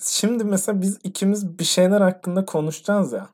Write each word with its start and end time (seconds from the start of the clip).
şimdi 0.00 0.44
mesela 0.44 0.82
biz 0.82 0.98
ikimiz 1.04 1.58
bir 1.58 1.64
şeyler 1.64 2.00
hakkında 2.00 2.44
konuşacağız 2.44 3.12
ya. 3.12 3.28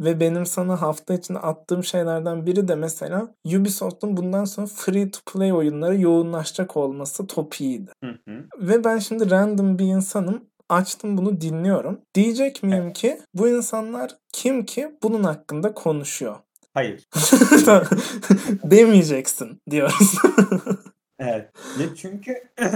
Ve 0.00 0.20
benim 0.20 0.46
sana 0.46 0.82
hafta 0.82 1.14
içinde 1.14 1.38
attığım 1.38 1.84
şeylerden 1.84 2.46
biri 2.46 2.68
de 2.68 2.74
mesela 2.74 3.34
Ubisoft'un 3.44 4.16
bundan 4.16 4.44
sonra 4.44 4.66
free 4.66 5.10
to 5.10 5.18
play 5.32 5.52
oyunlara 5.52 5.94
yoğunlaşacak 5.94 6.76
olması 6.76 7.26
topiğiydi. 7.26 7.90
Hı 8.04 8.10
hı. 8.10 8.44
Ve 8.58 8.84
ben 8.84 8.98
şimdi 8.98 9.30
random 9.30 9.78
bir 9.78 9.84
insanım. 9.84 10.44
Açtım 10.68 11.18
bunu 11.18 11.40
dinliyorum. 11.40 12.00
Diyecek 12.14 12.62
miyim 12.62 12.92
ki 12.92 13.20
bu 13.34 13.48
insanlar 13.48 14.16
kim 14.32 14.64
ki 14.64 14.98
bunun 15.02 15.24
hakkında 15.24 15.74
konuşuyor? 15.74 16.36
Hayır. 16.74 17.08
Demeyeceksin 18.64 19.60
diyoruz. 19.70 20.14
Evet. 21.20 21.50
Ya 21.80 21.94
çünkü 21.94 22.34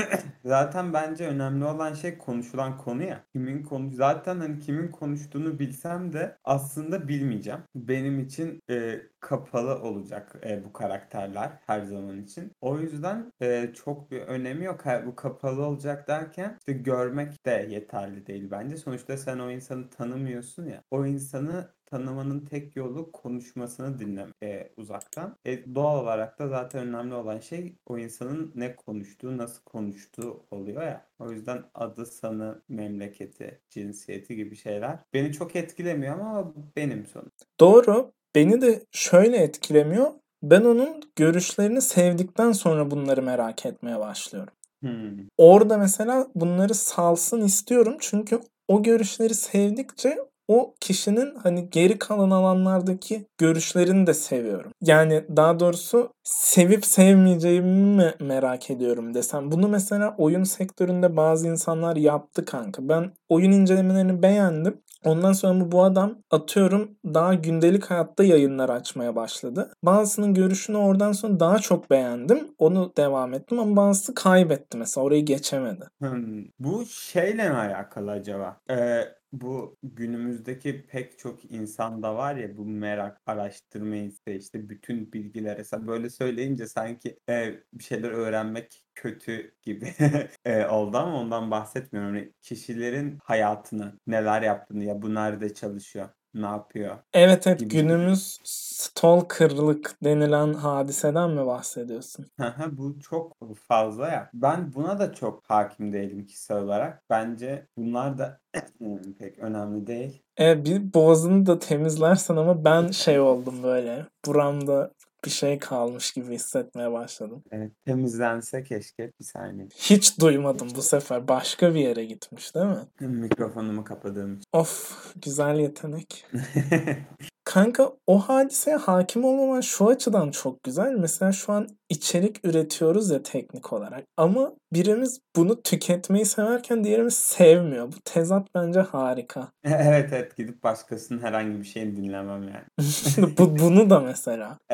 zaten 0.44 0.92
bence 0.92 1.26
önemli 1.26 1.64
olan 1.64 1.94
şey 1.94 2.18
konuşulan 2.18 2.78
konu 2.78 3.02
ya. 3.02 3.24
Kimin 3.32 3.62
konu 3.62 3.90
zaten 3.92 4.40
hani 4.40 4.60
kimin 4.60 4.88
konuştuğunu 4.88 5.58
bilsem 5.58 6.12
de 6.12 6.36
aslında 6.44 7.08
bilmeyeceğim. 7.08 7.60
Benim 7.74 8.20
için 8.20 8.60
e, 8.70 9.00
kapalı 9.20 9.82
olacak 9.82 10.36
e, 10.46 10.64
bu 10.64 10.72
karakterler 10.72 11.50
her 11.66 11.82
zaman 11.82 12.22
için. 12.22 12.52
O 12.60 12.78
yüzden 12.78 13.32
e, 13.42 13.72
çok 13.74 14.10
bir 14.10 14.20
önemi 14.20 14.64
yok. 14.64 14.86
Ha, 14.86 15.02
bu 15.06 15.16
kapalı 15.16 15.62
olacak 15.66 16.08
derken 16.08 16.56
işte 16.60 16.72
görmek 16.72 17.46
de 17.46 17.66
yeterli 17.70 18.26
değil 18.26 18.50
bence. 18.50 18.76
Sonuçta 18.76 19.16
sen 19.16 19.38
o 19.38 19.50
insanı 19.50 19.90
tanımıyorsun 19.90 20.66
ya. 20.66 20.82
O 20.90 21.06
insanı 21.06 21.73
tanımanın 21.86 22.40
tek 22.40 22.76
yolu 22.76 23.12
konuşmasını 23.12 23.98
dinlemek 23.98 24.34
e, 24.42 24.72
uzaktan. 24.76 25.36
E, 25.44 25.74
doğal 25.74 26.02
olarak 26.02 26.38
da 26.38 26.48
zaten 26.48 26.88
önemli 26.88 27.14
olan 27.14 27.40
şey 27.40 27.74
o 27.86 27.98
insanın 27.98 28.52
ne 28.54 28.76
konuştuğu, 28.76 29.36
nasıl 29.36 29.62
konuştuğu 29.62 30.46
oluyor 30.50 30.82
ya. 30.82 31.06
O 31.18 31.30
yüzden 31.30 31.64
adı, 31.74 32.06
sanı, 32.06 32.62
memleketi, 32.68 33.60
cinsiyeti 33.70 34.36
gibi 34.36 34.56
şeyler 34.56 34.98
beni 35.14 35.32
çok 35.32 35.56
etkilemiyor 35.56 36.14
ama 36.18 36.54
benim 36.76 37.06
sonu. 37.06 37.30
Doğru. 37.60 38.12
Beni 38.34 38.60
de 38.60 38.82
şöyle 38.90 39.36
etkilemiyor. 39.36 40.10
Ben 40.42 40.60
onun 40.60 41.02
görüşlerini 41.16 41.80
sevdikten 41.80 42.52
sonra 42.52 42.90
bunları 42.90 43.22
merak 43.22 43.66
etmeye 43.66 43.98
başlıyorum. 43.98 44.54
Hmm. 44.80 45.18
Orada 45.38 45.78
mesela 45.78 46.26
bunları 46.34 46.74
salsın 46.74 47.40
istiyorum. 47.40 47.96
Çünkü 48.00 48.40
o 48.68 48.82
görüşleri 48.82 49.34
sevdikçe 49.34 50.18
o 50.48 50.74
kişinin 50.80 51.34
hani 51.42 51.70
geri 51.70 51.98
kalan 51.98 52.30
alanlardaki 52.30 53.26
görüşlerini 53.38 54.06
de 54.06 54.14
seviyorum. 54.14 54.72
Yani 54.80 55.24
daha 55.36 55.60
doğrusu 55.60 56.12
sevip 56.22 56.86
sevmeyeceğimi 56.86 57.96
mi 57.96 58.14
merak 58.20 58.70
ediyorum 58.70 59.14
desem. 59.14 59.52
Bunu 59.52 59.68
mesela 59.68 60.14
oyun 60.18 60.44
sektöründe 60.44 61.16
bazı 61.16 61.48
insanlar 61.48 61.96
yaptı 61.96 62.44
kanka. 62.44 62.88
Ben 62.88 63.12
oyun 63.28 63.52
incelemelerini 63.52 64.22
beğendim. 64.22 64.84
Ondan 65.04 65.32
sonra 65.32 65.72
bu 65.72 65.84
adam 65.84 66.18
atıyorum 66.30 66.96
daha 67.04 67.34
gündelik 67.34 67.84
hayatta 67.84 68.24
yayınlar 68.24 68.68
açmaya 68.68 69.16
başladı. 69.16 69.72
Bazısının 69.82 70.34
görüşünü 70.34 70.76
oradan 70.76 71.12
sonra 71.12 71.40
daha 71.40 71.58
çok 71.58 71.90
beğendim. 71.90 72.48
Onu 72.58 72.92
devam 72.96 73.34
ettim 73.34 73.58
ama 73.58 73.76
bazısı 73.76 74.14
kaybetti 74.14 74.78
mesela 74.78 75.04
orayı 75.04 75.24
geçemedi. 75.24 75.84
Hmm. 76.00 76.44
Bu 76.58 76.84
şeyle 76.86 77.48
mi 77.48 77.56
alakalı 77.56 78.10
acaba? 78.10 78.56
Ee, 78.70 79.04
bu 79.40 79.76
günümüzdeki 79.82 80.86
pek 80.86 81.18
çok 81.18 81.52
insanda 81.52 82.16
var 82.16 82.36
ya 82.36 82.56
bu 82.56 82.64
merak, 82.64 83.20
araştırma 83.26 83.96
isteği 83.96 84.38
işte 84.38 84.68
bütün 84.68 85.12
bilgilere 85.12 85.64
böyle 85.86 86.10
söyleyince 86.10 86.66
sanki 86.68 87.18
e, 87.28 87.60
bir 87.72 87.84
şeyler 87.84 88.10
öğrenmek 88.10 88.84
kötü 88.94 89.54
gibi 89.62 89.94
e, 90.44 90.66
oldu 90.66 90.96
ama 90.98 91.20
ondan 91.20 91.50
bahsetmiyorum. 91.50 92.16
Yani 92.16 92.32
kişilerin 92.42 93.18
hayatını, 93.24 93.98
neler 94.06 94.42
yaptığını 94.42 94.84
ya 94.84 95.02
bu 95.02 95.14
nerede 95.14 95.54
çalışıyor, 95.54 96.08
ne 96.34 96.46
yapıyor 96.46 96.96
Evet 97.12 97.46
evet 97.46 97.60
gibi. 97.60 97.68
günümüz 97.70 98.38
stalkerlık 98.44 99.96
denilen 100.04 100.52
hadiseden 100.54 101.30
mi 101.30 101.46
bahsediyorsun? 101.46 102.26
Bu 102.70 103.00
çok 103.00 103.36
fazla 103.68 104.08
ya. 104.08 104.30
Ben 104.34 104.72
buna 104.74 104.98
da 104.98 105.14
çok 105.14 105.42
hakim 105.50 105.92
değilim 105.92 106.26
kişisel 106.26 106.56
olarak. 106.58 107.02
Bence 107.10 107.66
bunlar 107.76 108.18
da 108.18 108.40
pek 109.18 109.38
önemli 109.38 109.86
değil. 109.86 110.22
E, 110.40 110.64
bir 110.64 110.94
boğazını 110.94 111.46
da 111.46 111.58
temizlersen 111.58 112.36
ama 112.36 112.64
ben 112.64 112.88
şey 112.90 113.20
oldum 113.20 113.62
böyle. 113.62 114.06
Buramda 114.26 114.90
bir 115.24 115.30
şey 115.30 115.58
kalmış 115.58 116.12
gibi 116.12 116.34
hissetmeye 116.34 116.92
başladım. 116.92 117.44
Evet, 117.50 117.72
temizlense 117.84 118.62
keşke 118.62 119.12
bir 119.20 119.24
saniye. 119.24 119.68
Hiç 119.76 120.20
duymadım 120.20 120.68
bu 120.76 120.82
sefer. 120.82 121.28
Başka 121.28 121.74
bir 121.74 121.80
yere 121.80 122.04
gitmiş 122.04 122.54
değil 122.54 122.66
mi? 122.66 122.78
Mikrofonumu 123.00 123.84
kapadığım 123.84 124.34
için. 124.34 124.44
Of 124.52 125.14
güzel 125.22 125.58
yetenek. 125.58 126.26
Kanka 127.44 127.92
o 128.06 128.18
hadiseye 128.18 128.76
hakim 128.76 129.24
olmaman 129.24 129.60
şu 129.60 129.88
açıdan 129.88 130.30
çok 130.30 130.62
güzel. 130.62 130.92
Mesela 130.92 131.32
şu 131.32 131.52
an 131.52 131.68
içerik 131.88 132.44
üretiyoruz 132.44 133.10
ya 133.10 133.22
teknik 133.22 133.72
olarak. 133.72 134.04
Ama 134.16 134.52
birimiz 134.72 135.20
bunu 135.36 135.62
tüketmeyi 135.62 136.24
severken 136.24 136.84
diğerimiz 136.84 137.14
sevmiyor. 137.14 137.88
Bu 137.88 137.96
tezat 138.04 138.48
bence 138.54 138.80
harika. 138.80 139.48
Evet 139.64 140.08
evet 140.12 140.36
gidip 140.36 140.62
başkasının 140.62 141.22
herhangi 141.22 141.58
bir 141.58 141.64
şeyini 141.64 141.96
dinlemem 141.96 142.42
yani. 142.42 143.34
Bu, 143.38 143.58
bunu 143.58 143.90
da 143.90 144.00
mesela. 144.00 144.58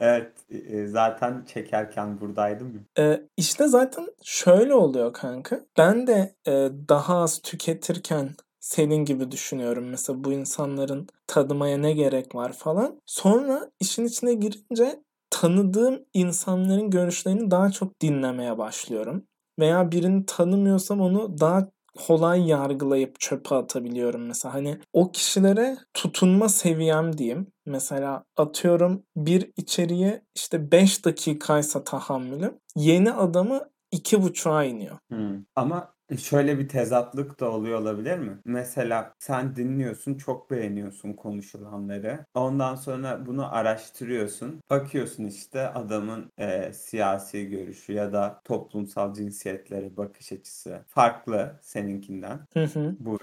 Evet 0.00 0.32
e, 0.50 0.86
zaten 0.86 1.44
çekerken 1.46 2.20
buradaydım 2.20 2.72
ya. 2.74 3.04
Ee, 3.04 3.20
işte 3.36 3.68
zaten 3.68 4.06
şöyle 4.24 4.74
oluyor 4.74 5.12
kanka. 5.12 5.60
Ben 5.78 6.06
de 6.06 6.34
e, 6.46 6.52
daha 6.88 7.18
az 7.18 7.38
tüketirken 7.42 8.28
senin 8.68 9.04
gibi 9.04 9.30
düşünüyorum. 9.30 9.88
Mesela 9.88 10.24
bu 10.24 10.32
insanların 10.32 11.06
tanımaya 11.26 11.78
ne 11.78 11.92
gerek 11.92 12.34
var 12.34 12.52
falan. 12.52 13.00
Sonra 13.06 13.70
işin 13.80 14.04
içine 14.04 14.34
girince 14.34 15.02
tanıdığım 15.30 16.04
insanların 16.14 16.90
görüşlerini 16.90 17.50
daha 17.50 17.70
çok 17.70 18.00
dinlemeye 18.00 18.58
başlıyorum. 18.58 19.24
Veya 19.58 19.92
birini 19.92 20.26
tanımıyorsam 20.26 21.00
onu 21.00 21.40
daha 21.40 21.68
kolay 22.06 22.48
yargılayıp 22.48 23.20
çöpe 23.20 23.54
atabiliyorum 23.54 24.26
mesela. 24.26 24.54
Hani 24.54 24.78
o 24.92 25.12
kişilere 25.12 25.76
tutunma 25.94 26.48
seviyem 26.48 27.18
diyeyim. 27.18 27.46
Mesela 27.66 28.24
atıyorum 28.36 29.02
bir 29.16 29.52
içeriğe 29.56 30.22
işte 30.34 30.72
5 30.72 31.04
dakikaysa 31.04 31.84
tahammülüm. 31.84 32.58
Yeni 32.76 33.12
adamı 33.12 33.60
iki 33.90 34.22
buçuğa 34.22 34.64
iniyor. 34.64 34.98
Hmm. 35.10 35.44
Ama 35.56 35.97
şöyle 36.16 36.58
bir 36.58 36.68
tezatlık 36.68 37.40
da 37.40 37.50
oluyor 37.50 37.80
olabilir 37.80 38.18
mi? 38.18 38.38
Mesela 38.44 39.14
sen 39.18 39.56
dinliyorsun, 39.56 40.14
çok 40.14 40.50
beğeniyorsun 40.50 41.12
konuşulanları. 41.12 42.24
Ondan 42.34 42.74
sonra 42.74 43.26
bunu 43.26 43.54
araştırıyorsun. 43.54 44.60
Bakıyorsun 44.70 45.24
işte 45.24 45.68
adamın 45.68 46.32
e, 46.38 46.72
siyasi 46.72 47.48
görüşü 47.48 47.92
ya 47.92 48.12
da 48.12 48.40
toplumsal 48.44 49.14
cinsiyetlere 49.14 49.96
bakış 49.96 50.32
açısı 50.32 50.84
farklı 50.86 51.58
seninkinden. 51.62 52.40
Hı 52.54 52.64
hı. 52.64 52.96
Bu 53.00 53.18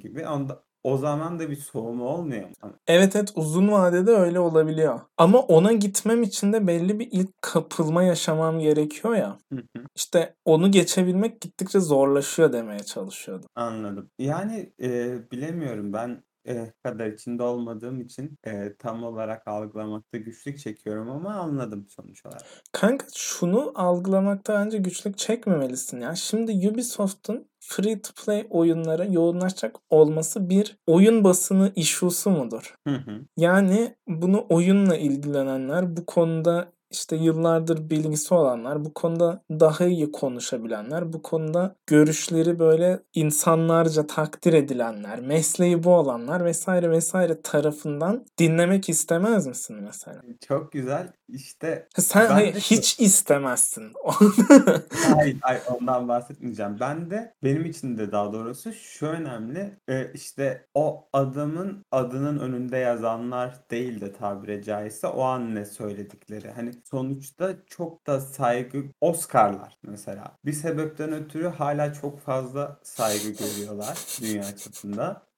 gibi. 0.00 0.26
Onda, 0.26 0.62
o 0.82 0.96
zaman 0.96 1.38
da 1.38 1.50
bir 1.50 1.56
soğuma 1.56 2.04
olmuyor 2.04 2.48
mu? 2.48 2.54
Evet 2.86 3.16
evet 3.16 3.32
uzun 3.34 3.72
vadede 3.72 4.10
öyle 4.10 4.40
olabiliyor. 4.40 5.00
Ama 5.16 5.38
ona 5.38 5.72
gitmem 5.72 6.22
için 6.22 6.52
de 6.52 6.66
belli 6.66 6.98
bir 6.98 7.08
ilk 7.12 7.42
kapılma 7.42 8.02
yaşamam 8.02 8.60
gerekiyor 8.60 9.14
ya. 9.14 9.38
Hı 9.52 9.58
hı. 9.58 9.84
İşte 9.96 10.34
onu 10.44 10.70
geçebilmek 10.70 11.40
gittikçe 11.40 11.80
zorlaşıyor 11.80 12.52
demeye 12.52 12.82
çalışıyordum. 12.82 13.48
Anladım. 13.54 14.10
Yani 14.18 14.72
e, 14.82 15.18
bilemiyorum 15.30 15.92
ben 15.92 16.22
e, 16.48 16.72
kadar 16.82 17.06
içinde 17.06 17.42
olmadığım 17.42 18.00
için 18.00 18.38
e, 18.46 18.74
tam 18.78 19.04
olarak 19.04 19.48
algılamakta 19.48 20.18
güçlük 20.18 20.58
çekiyorum 20.58 21.10
ama 21.10 21.34
anladım 21.34 21.86
sonuç 21.88 22.26
olarak. 22.26 22.42
Kanka 22.72 23.06
şunu 23.14 23.72
algılamakta 23.74 24.54
bence 24.54 24.78
güçlük 24.78 25.18
çekmemelisin 25.18 26.00
ya. 26.00 26.14
Şimdi 26.14 26.68
Ubisoft'un 26.70 27.49
free 27.60 28.02
to 28.02 28.24
play 28.24 28.46
oyunlara 28.50 29.04
yoğunlaşacak 29.04 29.76
olması 29.90 30.50
bir 30.50 30.76
oyun 30.86 31.24
basını 31.24 31.72
issue'su 31.76 32.30
mudur? 32.30 32.74
Hı 32.88 32.94
hı. 32.94 33.20
Yani 33.36 33.96
bunu 34.08 34.46
oyunla 34.48 34.96
ilgilenenler, 34.96 35.96
bu 35.96 36.06
konuda 36.06 36.72
işte 36.90 37.16
yıllardır 37.16 37.90
bilgisi 37.90 38.34
olanlar, 38.34 38.84
bu 38.84 38.94
konuda 38.94 39.42
daha 39.50 39.84
iyi 39.86 40.12
konuşabilenler, 40.12 41.12
bu 41.12 41.22
konuda 41.22 41.76
görüşleri 41.86 42.58
böyle 42.58 43.00
insanlarca 43.14 44.06
takdir 44.06 44.52
edilenler, 44.52 45.20
mesleği 45.20 45.84
bu 45.84 45.94
olanlar 45.94 46.44
vesaire 46.44 46.90
vesaire 46.90 47.42
tarafından 47.42 48.26
dinlemek 48.38 48.88
istemez 48.88 49.46
misin 49.46 49.76
mesela? 49.82 50.22
Çok 50.48 50.72
güzel. 50.72 51.12
İşte 51.28 51.88
Sen 51.98 52.26
hayır, 52.26 52.54
de 52.54 52.58
hiç 52.60 53.00
istemezsin. 53.00 53.92
hayır, 55.14 55.38
hayır 55.40 55.62
ondan 55.80 56.08
bahsetmeyeceğim. 56.08 56.76
Ben 56.80 57.10
de 57.10 57.34
benim 57.44 57.64
için 57.64 57.98
de 57.98 58.12
daha 58.12 58.32
doğrusu 58.32 58.72
şu 58.72 59.06
önemli. 59.06 59.78
e, 59.88 60.12
işte 60.14 60.66
o 60.74 61.08
adamın 61.12 61.84
adının 61.90 62.38
önünde 62.38 62.76
yazanlar 62.76 63.54
değil 63.70 64.00
de 64.00 64.12
tabiri 64.12 64.62
caizse 64.64 65.06
o 65.06 65.22
an 65.22 65.54
ne 65.54 65.64
söyledikleri. 65.64 66.50
Hani 66.50 66.70
sonuçta 66.84 67.56
çok 67.66 68.06
da 68.06 68.20
saygı 68.20 68.84
Oscar'lar 69.00 69.78
mesela. 69.82 70.36
Bir 70.44 70.52
sebepten 70.52 71.12
ötürü 71.12 71.48
hala 71.48 71.92
çok 71.92 72.20
fazla 72.20 72.80
saygı 72.82 73.30
görüyorlar 73.30 73.98
dünya 74.22 74.56
çapında. 74.56 75.30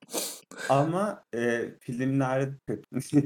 Ama 0.68 1.24
e, 1.34 1.70
filmler 1.80 2.48
kötü. 2.66 3.22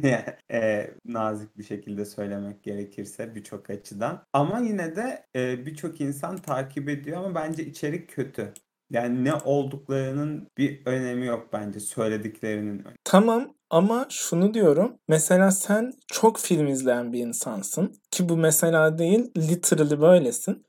e, 0.53 0.91
nazik 1.05 1.59
bir 1.59 1.65
şekilde 1.65 2.05
söylemek 2.05 2.63
gerekirse 2.63 3.35
birçok 3.35 3.71
açıdan. 3.71 4.23
Ama 4.33 4.61
yine 4.61 4.97
de 4.97 5.27
e, 5.37 5.67
birçok 5.67 6.01
insan 6.01 6.37
takip 6.37 6.89
ediyor 6.89 7.19
ama 7.19 7.35
bence 7.35 7.67
içerik 7.67 8.11
kötü. 8.11 8.53
Yani 8.91 9.25
ne 9.25 9.35
olduklarının 9.35 10.49
bir 10.59 10.87
önemi 10.87 11.27
yok 11.27 11.49
bence 11.53 11.81
söylediklerinin. 11.81 12.85
Tamam 13.05 13.56
ama 13.71 14.07
şunu 14.11 14.55
diyorum. 14.55 14.99
Mesela 15.09 15.51
sen 15.51 15.93
çok 16.07 16.39
film 16.39 16.67
izleyen 16.67 17.13
bir 17.13 17.19
insansın. 17.19 17.93
Ki 18.11 18.29
bu 18.29 18.37
mesela 18.37 18.99
değil 18.99 19.31
literally 19.37 20.01
böylesin. 20.01 20.67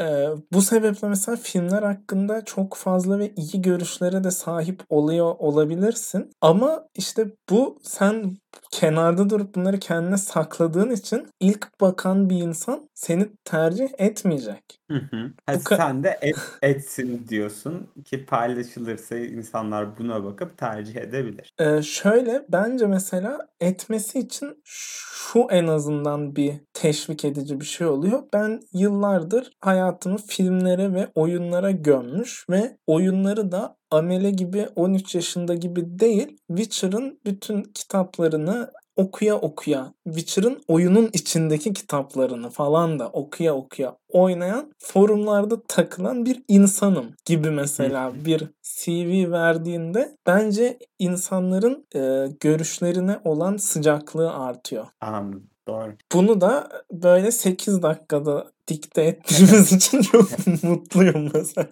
ee, 0.00 0.26
bu 0.52 0.62
sebeple 0.62 1.08
mesela 1.08 1.36
filmler 1.36 1.82
hakkında 1.82 2.44
çok 2.44 2.76
fazla 2.76 3.18
ve 3.18 3.34
iyi 3.34 3.62
görüşlere 3.62 4.24
de 4.24 4.30
sahip 4.30 4.82
oluyor 4.88 5.34
olabilirsin. 5.38 6.30
Ama 6.40 6.88
işte 6.94 7.26
bu 7.50 7.78
sen 7.82 8.36
kenarda 8.70 9.30
durup 9.30 9.54
bunları 9.54 9.78
kendine 9.78 10.16
sakladığın 10.16 10.90
için 10.90 11.28
ilk 11.40 11.80
bakan 11.80 12.30
bir 12.30 12.36
insan 12.36 12.88
seni 12.94 13.28
tercih 13.44 13.88
etmeyecek. 13.98 14.80
Hı 14.90 14.96
hı. 14.96 15.32
Ha, 15.46 15.58
sen 15.58 16.04
de 16.04 16.18
et, 16.22 16.36
etsin 16.62 17.26
diyorsun 17.28 17.88
ki 18.04 18.26
paylaşılırsa 18.26 19.16
insanlar 19.16 19.98
buna 19.98 20.24
bakıp 20.24 20.58
tercih 20.58 20.96
edebilir. 20.96 21.52
Ee, 21.58 21.82
şöyle 21.82 22.46
bence 22.48 22.86
mesela 22.86 23.38
etmesi 23.60 24.18
için 24.18 24.62
şu 24.64 25.46
en 25.50 25.66
azından 25.66 26.36
bir 26.36 26.54
teşvik 26.74 27.24
edici 27.24 27.60
bir 27.60 27.64
şey 27.64 27.86
oluyor. 27.86 28.22
Ben 28.32 28.60
yıllardır 28.72 29.52
hayatımı 29.60 30.16
filmlere 30.16 30.94
ve 30.94 31.08
oyunlara 31.14 31.70
gömmüş 31.70 32.44
ve 32.50 32.76
oyunları 32.86 33.52
da 33.52 33.76
amele 33.90 34.30
gibi 34.30 34.68
13 34.76 35.14
yaşında 35.14 35.54
gibi 35.54 35.98
değil 35.98 36.38
Witcher'ın 36.48 37.20
bütün 37.24 37.62
kitaplarını 37.62 38.70
okuya 38.96 39.36
okuya 39.36 39.92
Witcher'ın 40.04 40.62
oyunun 40.68 41.10
içindeki 41.12 41.72
kitaplarını 41.72 42.50
falan 42.50 42.98
da 42.98 43.08
okuya 43.08 43.54
okuya 43.54 43.96
oynayan 44.08 44.72
forumlarda 44.78 45.62
takılan 45.68 46.24
bir 46.24 46.42
insanım 46.48 47.06
gibi 47.24 47.50
mesela 47.50 48.12
bir 48.24 48.44
CV 48.62 49.30
verdiğinde 49.32 50.16
bence 50.26 50.78
insanların 50.98 51.86
e, 51.94 52.28
görüşlerine 52.40 53.20
olan 53.24 53.56
sıcaklığı 53.56 54.32
artıyor. 54.32 54.86
Anladım. 55.00 55.46
Doğru. 55.68 55.92
Bunu 56.12 56.40
da 56.40 56.68
böyle 56.92 57.30
8 57.30 57.82
dakikada 57.82 58.52
dikte 58.68 59.02
ettiğimiz 59.02 59.72
için 59.76 60.02
çok 60.02 60.28
mutluyum 60.62 61.30
mesela. 61.34 61.68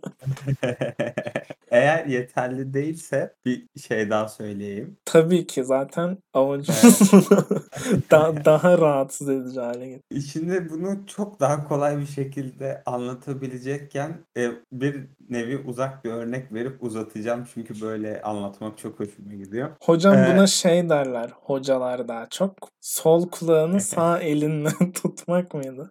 Eğer 1.75 2.07
yeterli 2.07 2.75
değilse 2.75 3.35
bir 3.45 3.67
şey 3.89 4.11
daha 4.11 4.29
söyleyeyim. 4.29 4.97
Tabii 5.05 5.47
ki 5.47 5.65
zaten 5.65 6.19
amacımız 6.35 7.13
daha, 8.11 8.45
daha 8.45 8.79
rahatsız 8.79 9.29
edici 9.29 9.61
hale 9.61 9.89
getir. 9.89 10.21
Şimdi 10.21 10.71
bunu 10.71 11.07
çok 11.07 11.41
daha 11.41 11.69
kolay 11.69 11.99
bir 11.99 12.07
şekilde 12.07 12.83
anlatabilecekken 12.87 14.25
e, 14.37 14.51
bir 14.73 15.07
nevi 15.31 15.59
uzak 15.59 16.05
bir 16.05 16.11
örnek 16.11 16.53
verip 16.53 16.83
uzatacağım. 16.83 17.45
Çünkü 17.55 17.81
böyle 17.81 18.23
anlatmak 18.23 18.79
çok 18.79 19.01
hoşuma 19.01 19.35
gidiyor. 19.35 19.71
Hocam 19.83 20.15
ee, 20.15 20.33
buna 20.33 20.47
şey 20.47 20.89
derler 20.89 21.31
hocalar 21.35 22.09
daha 22.09 22.29
çok. 22.29 22.69
Sol 22.81 23.29
kulağını 23.29 23.81
sağ 23.81 24.19
elinle 24.19 24.71
tutmak 24.95 25.55
mıydı? 25.55 25.91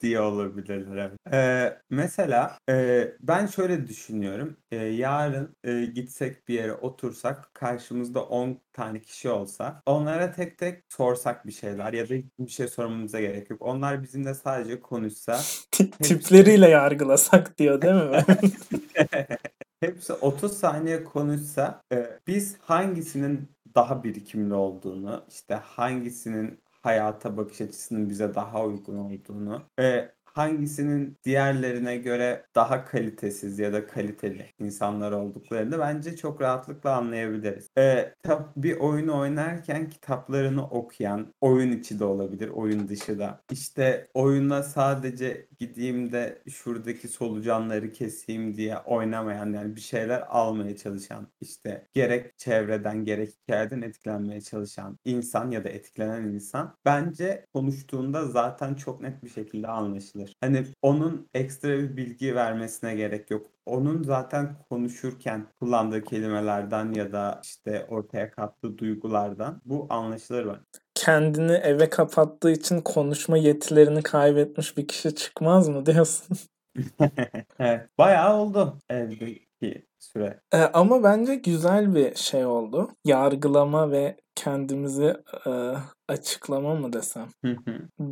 Diye 0.00 0.20
olabilirler. 0.20 1.10
Ee, 1.32 1.78
mesela 1.90 2.58
e, 2.68 3.08
ben 3.20 3.46
şöyle 3.46 3.86
düşünüyorum. 3.86 4.56
E, 4.70 4.76
yarın 4.76 5.56
e, 5.64 5.84
gitsek 5.84 6.48
bir 6.48 6.54
yere 6.54 6.72
otursak 6.72 7.54
karşımızda 7.54 8.24
10 8.24 8.60
tane 8.72 9.00
kişi 9.00 9.28
olsa 9.28 9.82
onlara 9.86 10.32
tek 10.32 10.58
tek 10.58 10.82
sorsak 10.88 11.46
bir 11.46 11.52
şeyler 11.52 11.92
ya 11.92 12.08
da 12.08 12.14
bir 12.38 12.50
şey 12.50 12.68
sormamıza 12.68 13.20
gerek 13.20 13.50
yok. 13.50 13.62
Onlar 13.62 14.02
bizimle 14.02 14.34
sadece 14.34 14.80
konuşsa. 14.80 15.40
Tipleriyle 16.02 16.68
yargılasak 16.68 17.58
diyor 17.58 17.82
değil 17.82 17.94
mi? 17.94 18.24
hepsi 19.80 20.12
30 20.12 20.58
saniye 20.58 21.04
konuşsa 21.04 21.82
e, 21.92 22.18
biz 22.26 22.56
hangisinin 22.60 23.48
daha 23.74 24.04
birikimli 24.04 24.54
olduğunu, 24.54 25.24
işte 25.28 25.54
hangisinin 25.54 26.60
hayata 26.82 27.36
bakış 27.36 27.60
açısının 27.60 28.10
bize 28.10 28.34
daha 28.34 28.64
uygun 28.66 28.96
olduğunu 28.96 29.70
ve 29.78 30.14
hangisinin 30.38 31.16
diğerlerine 31.24 31.96
göre 31.96 32.46
daha 32.54 32.84
kalitesiz 32.84 33.58
ya 33.58 33.72
da 33.72 33.86
kaliteli 33.86 34.46
insanlar 34.58 35.12
olduklarını 35.12 35.78
bence 35.78 36.16
çok 36.16 36.40
rahatlıkla 36.40 36.96
anlayabiliriz. 36.96 37.70
Ee, 37.78 38.14
bir 38.56 38.76
oyunu 38.76 39.18
oynarken 39.18 39.88
kitaplarını 39.88 40.68
okuyan, 40.68 41.34
oyun 41.40 41.72
içi 41.72 41.98
de 41.98 42.04
olabilir, 42.04 42.48
oyun 42.48 42.88
dışı 42.88 43.18
da. 43.18 43.40
İşte 43.50 44.08
oyuna 44.14 44.62
sadece 44.62 45.48
gideyim 45.58 46.12
de 46.12 46.42
şuradaki 46.50 47.08
solucanları 47.08 47.92
keseyim 47.92 48.56
diye 48.56 48.78
oynamayan 48.78 49.52
yani 49.52 49.76
bir 49.76 49.80
şeyler 49.80 50.22
almaya 50.28 50.76
çalışan 50.76 51.28
işte 51.40 51.86
gerek 51.92 52.38
çevreden 52.38 53.04
gerek 53.04 53.30
hikayeden 53.42 53.82
etkilenmeye 53.82 54.40
çalışan 54.40 54.98
insan 55.04 55.50
ya 55.50 55.64
da 55.64 55.68
etkilenen 55.68 56.24
insan 56.24 56.76
bence 56.84 57.46
konuştuğunda 57.54 58.26
zaten 58.26 58.74
çok 58.74 59.00
net 59.00 59.24
bir 59.24 59.30
şekilde 59.30 59.68
anlaşılır 59.68 60.27
olabilir. 60.28 60.36
Hani 60.40 60.66
onun 60.82 61.28
ekstra 61.34 61.68
bir 61.68 61.96
bilgi 61.96 62.34
vermesine 62.34 62.94
gerek 62.94 63.30
yok. 63.30 63.46
Onun 63.66 64.02
zaten 64.02 64.56
konuşurken 64.70 65.46
kullandığı 65.60 66.04
kelimelerden 66.04 66.92
ya 66.92 67.12
da 67.12 67.40
işte 67.44 67.86
ortaya 67.88 68.30
kattığı 68.30 68.78
duygulardan 68.78 69.60
bu 69.64 69.86
anlaşılır 69.90 70.46
bence. 70.46 70.60
Kendini 70.94 71.52
eve 71.52 71.90
kapattığı 71.90 72.50
için 72.50 72.80
konuşma 72.80 73.36
yetilerini 73.36 74.02
kaybetmiş 74.02 74.76
bir 74.76 74.88
kişi 74.88 75.14
çıkmaz 75.14 75.68
mı 75.68 75.86
diyorsun? 75.86 76.36
evet, 77.58 77.88
bayağı 77.98 78.36
oldu 78.36 78.78
evdeki 78.88 79.87
süre. 79.98 80.40
Ee, 80.52 80.58
ama 80.58 81.02
bence 81.02 81.34
güzel 81.34 81.94
bir 81.94 82.14
şey 82.14 82.46
oldu. 82.46 82.90
Yargılama 83.04 83.90
ve 83.90 84.16
kendimizi 84.34 85.14
e, 85.46 85.74
açıklama 86.08 86.74
mı 86.74 86.92
desem? 86.92 87.28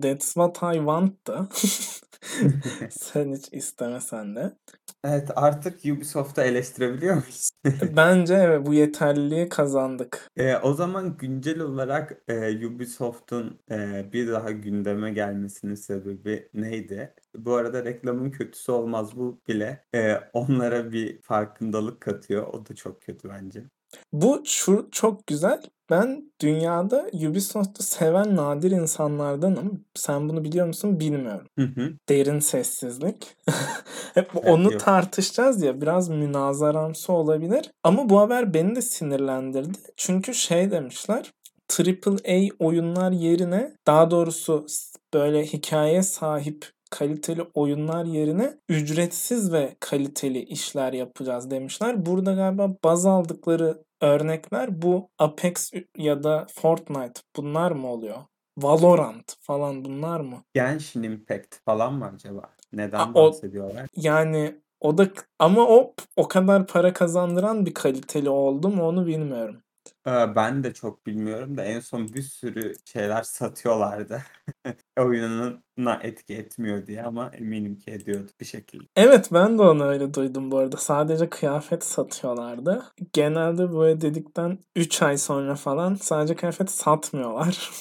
That's 0.03 0.27
what 0.27 0.57
I 0.57 0.77
want 0.77 1.27
da. 1.27 1.49
Sen 2.91 3.35
hiç 3.35 3.49
istemesen 3.53 4.37
de. 4.37 4.57
Evet 5.05 5.31
artık 5.37 5.85
Ubisoft'u 5.85 6.41
eleştirebiliyor 6.41 7.15
muyuz? 7.15 7.51
Bence 7.97 8.35
evet 8.35 8.67
bu 8.67 8.75
yeterliliği 8.75 9.49
kazandık. 9.49 10.29
E, 10.37 10.57
o 10.57 10.75
zaman 10.75 11.17
güncel 11.17 11.61
olarak 11.61 12.23
e, 12.29 12.67
Ubisoft'un 12.67 13.61
e, 13.71 14.05
bir 14.13 14.29
daha 14.33 14.51
gündeme 14.51 15.11
gelmesinin 15.11 15.75
sebebi 15.75 16.49
neydi? 16.55 17.15
Bu 17.39 17.55
arada 17.55 17.85
reklamın 17.85 18.31
kötüsü 18.31 18.73
olmaz 18.73 19.17
bu 19.17 19.41
bile 19.49 19.85
e, 19.95 20.15
onlara 20.33 20.93
bir 20.93 21.23
farkındalık 21.23 22.01
katıyor. 22.01 22.47
O 22.47 22.67
da 22.67 22.75
çok 22.75 23.03
kötü 23.03 23.29
bence. 23.29 23.65
Bu 24.13 24.43
şu 24.45 24.89
çok 24.93 25.27
güzel. 25.27 25.63
Ben 25.91 26.33
dünyada 26.41 27.07
Ubisoft'u 27.13 27.83
seven 27.83 28.37
nadir 28.37 28.71
insanlardanım. 28.71 29.85
Sen 29.95 30.29
bunu 30.29 30.45
biliyor 30.45 30.67
musun 30.67 31.01
bilmiyorum. 31.01 31.47
Hı 31.59 31.65
hı. 31.65 31.93
Derin 32.09 32.39
sessizlik. 32.39 33.37
Hep 34.15 34.31
evet, 34.35 34.49
onu 34.49 34.73
yok. 34.73 34.81
tartışacağız 34.81 35.63
ya 35.63 35.81
biraz 35.81 36.09
münazaramsı 36.09 37.13
olabilir. 37.13 37.71
Ama 37.83 38.09
bu 38.09 38.21
haber 38.21 38.55
beni 38.55 38.77
de 38.77 38.83
sinirlendirdi. 38.83 39.79
Çünkü 39.97 40.35
şey 40.35 40.71
demişler. 40.71 41.33
AAA 41.81 42.49
oyunlar 42.59 43.13
yerine 43.13 43.77
daha 43.87 44.11
doğrusu 44.11 44.67
böyle 45.15 45.45
hikaye 45.47 46.03
sahip 46.03 46.76
kaliteli 46.91 47.43
oyunlar 47.55 48.05
yerine 48.05 48.55
ücretsiz 48.69 49.53
ve 49.53 49.77
kaliteli 49.81 50.39
işler 50.43 50.93
yapacağız 50.93 51.51
demişler. 51.51 52.07
Burada 52.07 52.33
galiba 52.33 52.77
baz 52.85 53.07
aldıkları 53.07 53.83
örnekler 54.01 54.83
bu 54.83 55.09
Apex 55.19 55.73
ya 55.97 56.23
da 56.23 56.47
Fortnite 56.55 57.21
bunlar 57.37 57.71
mı 57.71 57.89
oluyor? 57.89 58.19
Valorant 58.59 59.37
falan 59.41 59.85
bunlar 59.85 60.21
mı? 60.21 60.43
Genshin 60.55 61.03
Impact 61.03 61.55
falan 61.65 61.95
mı 61.95 62.11
acaba? 62.15 62.43
Neden 62.73 62.99
A, 62.99 63.15
bahsediyorlar? 63.15 63.83
O, 63.83 63.87
yani 63.97 64.61
o 64.81 64.99
da 64.99 65.09
ama 65.39 65.69
o 65.69 65.95
o 66.17 66.29
kadar 66.29 66.67
para 66.67 66.93
kazandıran 66.93 67.67
bir 67.67 67.75
kaliteli 67.75 68.31
oldu 68.31 68.69
mu 68.69 68.89
onu 68.89 69.07
bilmiyorum. 69.07 69.63
Ben 70.07 70.65
de 70.65 70.75
çok 70.75 71.07
bilmiyorum 71.07 71.57
da 71.57 71.65
en 71.65 71.81
son 71.81 72.09
bir 72.09 72.23
sürü 72.23 72.73
şeyler 72.85 73.23
satıyorlardı. 73.23 74.23
Oyununa 74.99 76.01
etki 76.03 76.35
etmiyor 76.35 76.87
diye 76.87 77.03
ama 77.03 77.31
eminim 77.35 77.79
ki 77.79 77.91
ediyordu 77.91 78.31
bir 78.41 78.45
şekilde. 78.47 78.85
Evet 78.97 79.29
ben 79.33 79.59
de 79.59 79.63
onu 79.63 79.85
öyle 79.85 80.15
duydum 80.15 80.51
bu 80.51 80.59
arada. 80.59 80.77
Sadece 80.77 81.29
kıyafet 81.29 81.85
satıyorlardı. 81.85 82.85
Genelde 83.13 83.73
böyle 83.73 84.01
dedikten 84.01 84.59
3 84.77 85.03
ay 85.03 85.19
sonra 85.19 85.55
falan 85.55 85.95
sadece 85.95 86.37
kıyafet 86.37 86.71
satmıyorlar. 86.71 87.71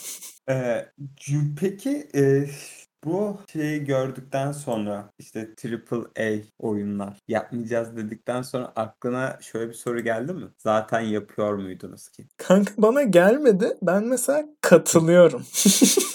Ee, 0.49 0.85
peki 1.59 2.07
e, 2.15 2.45
bu 3.05 3.37
şeyi 3.53 3.83
gördükten 3.83 4.51
sonra 4.51 5.09
işte 5.19 5.49
AAA 5.91 6.31
oyunlar 6.59 7.17
yapmayacağız 7.27 7.97
dedikten 7.97 8.41
sonra 8.41 8.73
aklına 8.75 9.37
şöyle 9.41 9.69
bir 9.69 9.73
soru 9.73 9.99
geldi 9.99 10.33
mi? 10.33 10.45
Zaten 10.57 10.99
yapıyor 10.99 11.53
muydunuz 11.53 12.09
ki? 12.09 12.27
Kanka 12.37 12.73
bana 12.77 13.03
gelmedi. 13.03 13.77
Ben 13.81 14.03
mesela 14.03 14.45
katılıyorum. 14.61 15.43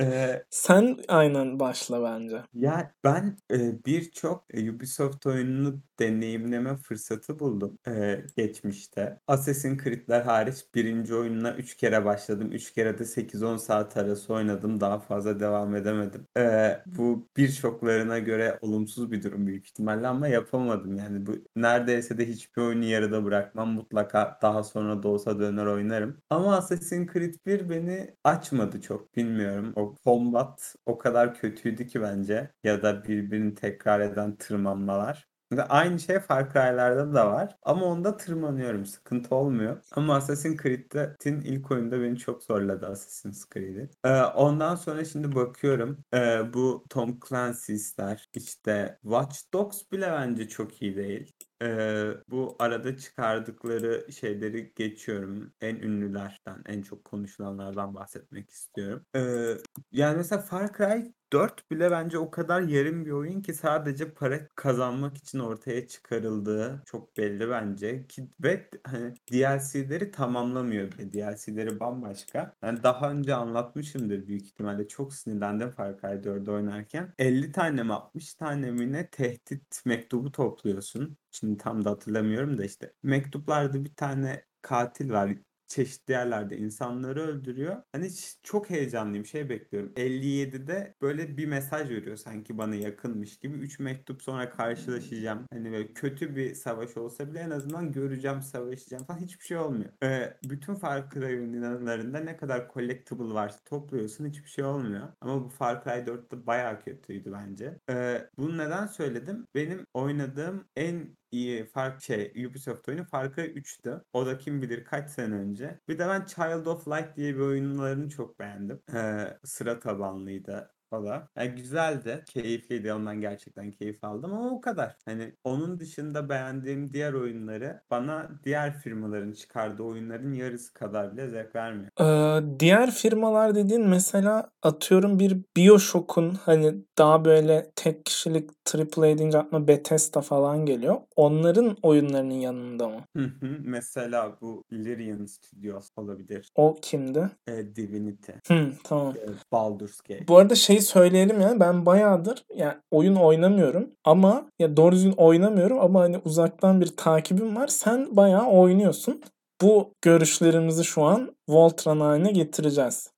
Ee, 0.00 0.44
Sen 0.50 0.98
aynen 1.08 1.60
başla 1.60 2.02
bence. 2.02 2.42
Ya 2.54 2.94
ben 3.04 3.36
e, 3.52 3.84
birçok 3.84 4.44
Ubisoft 4.54 5.26
oyununu 5.26 5.80
deneyimleme 5.98 6.76
fırsatı 6.76 7.38
buldum 7.38 7.78
e, 7.88 8.20
geçmişte. 8.36 9.20
Assassin's 9.26 9.84
Creed'ler 9.84 10.22
hariç 10.22 10.56
birinci 10.74 11.14
oyununa 11.14 11.54
3 11.56 11.76
kere 11.76 12.04
başladım. 12.04 12.52
3 12.52 12.72
kere 12.74 12.98
de 12.98 13.04
8-10 13.04 13.56
saat 13.58 13.96
arası 13.96 14.34
oynadım. 14.34 14.80
Daha 14.80 14.98
fazla 14.98 15.40
devam 15.40 15.74
edemedim. 15.76 16.26
E, 16.38 16.70
bu 16.86 17.28
birçoklarına 17.36 18.18
göre 18.18 18.58
olumsuz 18.60 19.12
bir 19.12 19.22
durum 19.22 19.46
büyük 19.46 19.66
ihtimalle 19.66 20.06
ama 20.06 20.28
yapamadım. 20.28 20.96
Yani 20.96 21.26
bu 21.26 21.32
neredeyse 21.56 22.18
de 22.18 22.28
hiçbir 22.28 22.62
oyunu 22.62 22.84
yarıda 22.84 23.24
bırakmam. 23.24 23.68
Mutlaka 23.72 24.38
daha 24.42 24.62
sonra 24.64 25.02
da 25.02 25.08
olsa 25.08 25.38
döner 25.38 25.66
oynarım. 25.66 26.16
Ama 26.30 26.56
Assassin's 26.56 27.12
Creed 27.12 27.34
1 27.46 27.70
beni 27.70 28.14
açmadı 28.24 28.80
çok. 28.80 29.16
Bilmiyorum. 29.16 29.72
O 29.76 29.85
combat 30.04 30.74
o 30.86 30.98
kadar 30.98 31.34
kötüydü 31.34 31.86
ki 31.86 32.02
bence. 32.02 32.50
Ya 32.64 32.82
da 32.82 33.04
birbirini 33.04 33.54
tekrar 33.54 34.00
eden 34.00 34.36
tırmanmalar. 34.36 35.26
Aynı 35.68 36.00
şey 36.00 36.18
Far 36.18 36.52
Cry'larda 36.52 37.14
da 37.14 37.30
var. 37.30 37.56
Ama 37.62 37.86
onda 37.86 38.16
tırmanıyorum. 38.16 38.86
Sıkıntı 38.86 39.34
olmuyor. 39.34 39.82
Ama 39.92 40.16
Assassin's 40.16 40.62
Creed'in 40.62 41.40
ilk 41.40 41.70
oyunda 41.70 42.00
beni 42.00 42.18
çok 42.18 42.42
zorladı 42.42 42.86
Assassin's 42.86 43.44
Creed'i. 43.54 43.90
Ee, 44.04 44.22
ondan 44.22 44.74
sonra 44.74 45.04
şimdi 45.04 45.34
bakıyorum. 45.34 45.98
Ee, 46.14 46.40
bu 46.54 46.84
Tom 46.90 47.18
Clancy'sler 47.28 48.28
işte 48.34 48.98
Watch 49.02 49.36
Dogs 49.52 49.82
bile 49.92 50.12
bence 50.12 50.48
çok 50.48 50.82
iyi 50.82 50.96
değil. 50.96 51.32
Ee, 51.62 52.10
bu 52.28 52.56
arada 52.58 52.96
çıkardıkları 52.96 54.12
şeyleri 54.12 54.72
geçiyorum. 54.76 55.52
En 55.60 55.76
ünlülerden, 55.76 56.62
en 56.66 56.82
çok 56.82 57.04
konuşulanlardan 57.04 57.94
bahsetmek 57.94 58.50
istiyorum. 58.50 59.06
Ee, 59.16 59.56
yani 59.92 60.16
mesela 60.16 60.42
Far 60.42 60.72
Cry 60.72 61.12
4 61.36 61.70
bile 61.70 61.90
bence 61.90 62.18
o 62.18 62.30
kadar 62.30 62.60
yarım 62.62 63.04
bir 63.06 63.10
oyun 63.10 63.42
ki 63.42 63.54
sadece 63.54 64.10
para 64.14 64.48
kazanmak 64.54 65.16
için 65.16 65.38
ortaya 65.38 65.86
çıkarıldığı 65.88 66.82
çok 66.86 67.16
belli 67.16 67.50
bence. 67.50 68.06
Ki 68.06 68.28
ve 68.40 68.68
hani 68.84 69.14
DLC'leri 69.32 70.10
tamamlamıyor 70.10 70.92
bile. 70.92 71.12
DLC'leri 71.12 71.80
bambaşka. 71.80 72.52
Yani 72.62 72.82
daha 72.82 73.10
önce 73.10 73.34
anlatmışımdır 73.34 74.26
büyük 74.26 74.46
ihtimalle. 74.46 74.88
Çok 74.88 75.14
sinirlendim 75.14 75.70
Far 75.70 75.98
Cry 76.00 76.22
4'ü 76.22 76.50
oynarken. 76.50 77.12
50 77.18 77.52
tane 77.52 77.82
mi 77.82 77.92
60 77.92 78.34
tane 78.34 78.70
mi 78.70 78.92
ne 78.92 79.06
tehdit 79.10 79.82
mektubu 79.86 80.32
topluyorsun. 80.32 81.16
Şimdi 81.30 81.58
tam 81.58 81.84
da 81.84 81.90
hatırlamıyorum 81.90 82.58
da 82.58 82.64
işte. 82.64 82.92
Mektuplarda 83.02 83.84
bir 83.84 83.94
tane 83.94 84.44
katil 84.62 85.10
var 85.10 85.30
çeşitli 85.68 86.12
yerlerde 86.12 86.56
insanları 86.56 87.20
öldürüyor. 87.20 87.82
Hani 87.92 88.10
çok 88.42 88.70
heyecanlıyım 88.70 89.26
şey 89.26 89.48
bekliyorum. 89.48 89.92
57'de 89.96 90.94
böyle 91.02 91.36
bir 91.36 91.46
mesaj 91.46 91.90
veriyor 91.90 92.16
sanki 92.16 92.58
bana 92.58 92.74
yakınmış 92.74 93.38
gibi. 93.38 93.56
3 93.56 93.78
mektup 93.78 94.22
sonra 94.22 94.50
karşılaşacağım. 94.50 95.46
Hani 95.52 95.72
böyle 95.72 95.92
kötü 95.92 96.36
bir 96.36 96.54
savaş 96.54 96.96
olsa 96.96 97.30
bile 97.30 97.38
en 97.38 97.50
azından 97.50 97.92
göreceğim, 97.92 98.42
savaşacağım 98.42 99.04
falan 99.04 99.18
hiçbir 99.18 99.44
şey 99.44 99.56
olmuyor. 99.56 99.90
Ee, 100.02 100.36
bütün 100.44 100.74
Far 100.74 101.10
Cry 101.10 101.24
oyunlarında 101.24 102.18
ne 102.20 102.36
kadar 102.36 102.68
collectible 102.74 103.34
varsa 103.34 103.58
topluyorsun 103.64 104.26
hiçbir 104.26 104.48
şey 104.48 104.64
olmuyor. 104.64 105.08
Ama 105.20 105.44
bu 105.44 105.48
Far 105.48 105.84
Cry 105.84 106.04
4'te 106.06 106.46
bayağı 106.46 106.80
kötüydü 106.80 107.32
bence. 107.32 107.78
Ee, 107.90 108.28
bunu 108.38 108.58
neden 108.58 108.86
söyledim? 108.86 109.46
Benim 109.54 109.86
oynadığım 109.94 110.64
en 110.76 111.16
iyi 111.30 111.64
fark 111.66 112.02
şey 112.02 112.46
Ubisoft 112.46 112.88
oyunu 112.88 113.04
Far 113.04 113.34
Cry 113.34 113.42
3'tü. 113.42 114.04
O 114.12 114.26
da 114.26 114.38
kim 114.38 114.62
bilir 114.62 114.84
kaç 114.84 115.10
sene 115.10 115.34
önce. 115.34 115.80
Bir 115.88 115.98
de 115.98 116.08
ben 116.08 116.24
Child 116.26 116.66
of 116.66 116.88
Light 116.88 117.16
diye 117.16 117.34
bir 117.34 117.40
oyunlarını 117.40 118.08
çok 118.08 118.38
beğendim. 118.38 118.82
Ee, 118.94 119.38
sıra 119.44 119.80
tabanlıydı 119.80 120.75
da. 120.92 121.28
Yani 121.36 121.50
güzeldi. 121.50 122.24
Keyifliydi. 122.26 122.92
Ondan 122.92 123.20
gerçekten 123.20 123.70
keyif 123.70 124.04
aldım 124.04 124.32
ama 124.34 124.50
o 124.50 124.60
kadar. 124.60 124.96
Hani 125.04 125.32
onun 125.44 125.80
dışında 125.80 126.28
beğendiğim 126.28 126.92
diğer 126.92 127.12
oyunları 127.12 127.80
bana 127.90 128.28
diğer 128.44 128.78
firmaların 128.78 129.32
çıkardığı 129.32 129.82
oyunların 129.82 130.32
yarısı 130.32 130.72
kadar 130.74 131.12
bile 131.12 131.28
zevk 131.28 131.54
vermiyor. 131.54 131.90
Ee, 132.00 132.60
diğer 132.60 132.90
firmalar 132.90 133.54
dediğin 133.54 133.88
mesela 133.88 134.50
atıyorum 134.62 135.18
bir 135.18 135.36
Bioshock'un 135.56 136.34
hani 136.34 136.74
daha 136.98 137.24
böyle 137.24 137.70
tek 137.76 138.06
kişilik 138.06 138.50
AAA 138.74 139.18
deyince 139.18 139.38
aklıma 139.38 139.68
Bethesda 139.68 140.20
falan 140.20 140.66
geliyor. 140.66 140.96
Onların 141.16 141.76
oyunlarının 141.82 142.34
yanında 142.34 142.88
mı? 142.88 143.00
Hı 143.16 143.22
hı. 143.22 143.56
Mesela 143.60 144.36
bu 144.40 144.64
Larian 144.72 145.26
Studios 145.26 145.88
olabilir. 145.96 146.50
O 146.54 146.76
kimdi? 146.82 147.30
E, 147.46 147.76
Divinity. 147.76 148.32
Hı, 148.48 148.72
tamam. 148.84 149.14
E, 149.16 149.28
Baldur's 149.52 150.00
Gate. 150.00 150.28
Bu 150.28 150.38
arada 150.38 150.54
şey 150.54 150.75
söyleyelim 150.80 151.40
ya 151.40 151.60
ben 151.60 151.86
bayağıdır 151.86 152.44
yani 152.56 152.74
oyun 152.90 153.14
oynamıyorum 153.14 153.90
ama 154.04 154.50
ya 154.58 154.76
doğru 154.76 154.92
düzgün 154.92 155.12
oynamıyorum 155.12 155.78
ama 155.80 156.00
hani 156.00 156.18
uzaktan 156.24 156.80
bir 156.80 156.96
takibim 156.96 157.56
var. 157.56 157.68
Sen 157.68 158.16
bayağı 158.16 158.46
oynuyorsun. 158.46 159.22
Bu 159.62 159.94
görüşlerimizi 160.02 160.84
şu 160.84 161.02
an 161.02 161.36
Voltran 161.48 162.00
haline 162.00 162.32
getireceğiz. 162.32 163.10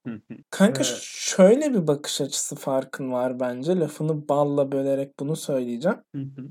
Kanka 0.50 0.82
evet. 0.82 0.98
şöyle 1.02 1.74
bir 1.74 1.86
bakış 1.86 2.20
açısı 2.20 2.56
farkın 2.56 3.12
var 3.12 3.40
bence. 3.40 3.78
Lafını 3.78 4.28
balla 4.28 4.72
bölerek 4.72 5.18
bunu 5.20 5.36
söyleyeceğim. 5.36 5.98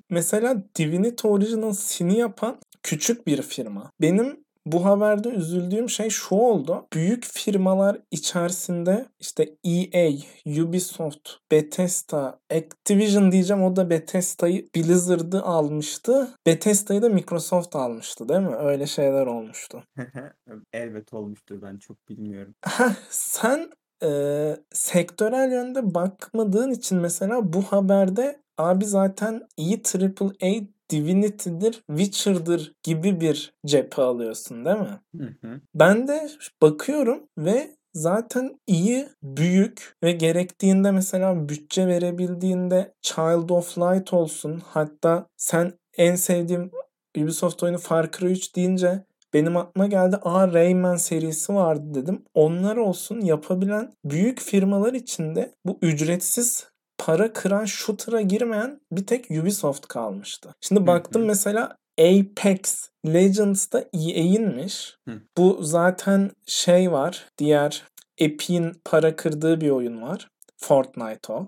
Mesela 0.09 0.63
Divinity 0.77 1.27
Original 1.27 1.73
Sin'i 1.73 2.17
yapan 2.17 2.57
küçük 2.83 3.27
bir 3.27 3.41
firma. 3.41 3.91
Benim 4.01 4.46
bu 4.71 4.85
haberde 4.85 5.29
üzüldüğüm 5.29 5.89
şey 5.89 6.09
şu 6.09 6.35
oldu. 6.35 6.87
Büyük 6.93 7.25
firmalar 7.25 8.01
içerisinde 8.11 9.05
işte 9.19 9.55
EA, 9.63 10.11
Ubisoft, 10.45 11.29
Bethesda, 11.51 12.39
Activision 12.53 13.31
diyeceğim 13.31 13.63
o 13.63 13.75
da 13.75 13.89
Bethesda'yı 13.89 14.69
Blizzard'ı 14.75 15.41
almıştı. 15.41 16.27
Bethesda'yı 16.45 17.01
da 17.01 17.09
Microsoft 17.09 17.75
almıştı 17.75 18.29
değil 18.29 18.41
mi? 18.41 18.55
Öyle 18.55 18.87
şeyler 18.87 19.25
olmuştu. 19.25 19.83
Elbet 20.73 21.13
olmuştur 21.13 21.61
ben 21.61 21.77
çok 21.77 22.09
bilmiyorum. 22.09 22.55
Sen 23.09 23.69
e, 24.03 24.09
sektörel 24.71 25.51
yönde 25.51 25.95
bakmadığın 25.95 26.71
için 26.71 26.97
mesela 26.97 27.53
bu 27.53 27.61
haberde 27.61 28.41
abi 28.57 28.85
zaten 28.85 29.47
iyi 29.57 29.81
AAA 29.95 30.76
Divinity'dir, 30.89 31.83
Witcher'dır 31.87 32.73
gibi 32.83 33.21
bir 33.21 33.53
cephe 33.65 34.01
alıyorsun 34.01 34.65
değil 34.65 34.77
mi? 34.77 34.99
Hı 35.17 35.47
hı. 35.47 35.61
Ben 35.75 36.07
de 36.07 36.29
bakıyorum 36.61 37.23
ve 37.37 37.75
zaten 37.93 38.59
iyi, 38.67 39.09
büyük 39.23 39.95
ve 40.03 40.11
gerektiğinde 40.11 40.91
mesela 40.91 41.49
bütçe 41.49 41.87
verebildiğinde 41.87 42.93
Child 43.01 43.49
of 43.49 43.77
Light 43.77 44.13
olsun. 44.13 44.61
Hatta 44.65 45.27
sen 45.37 45.73
en 45.97 46.15
sevdiğim 46.15 46.71
Ubisoft 47.17 47.63
oyunu 47.63 47.77
Far 47.77 48.11
Cry 48.11 48.31
3 48.31 48.55
deyince 48.55 49.03
benim 49.33 49.57
aklıma 49.57 49.87
geldi. 49.87 50.17
Aa 50.21 50.53
Rayman 50.53 50.95
serisi 50.95 51.53
vardı 51.53 51.93
dedim. 51.93 52.23
Onlar 52.33 52.77
olsun 52.77 53.21
yapabilen 53.21 53.93
büyük 54.05 54.41
firmalar 54.41 54.93
içinde 54.93 55.53
bu 55.65 55.79
ücretsiz 55.81 56.67
para 56.97 57.33
kıran 57.33 57.65
shooter'a 57.65 58.21
girmeyen 58.21 58.81
bir 58.91 59.05
tek 59.05 59.31
Ubisoft 59.31 59.87
kalmıştı. 59.87 60.55
Şimdi 60.61 60.87
baktım 60.87 61.25
mesela 61.25 61.77
Apex 61.99 62.89
Legends'da 63.05 63.85
EA'inmiş. 63.93 64.97
Bu 65.37 65.57
zaten 65.61 66.31
şey 66.45 66.91
var. 66.91 67.25
Diğer 67.37 67.83
Epic'in 68.17 68.81
para 68.85 69.15
kırdığı 69.15 69.61
bir 69.61 69.69
oyun 69.69 70.01
var. 70.01 70.27
Fortnite 70.57 71.33
o. 71.33 71.47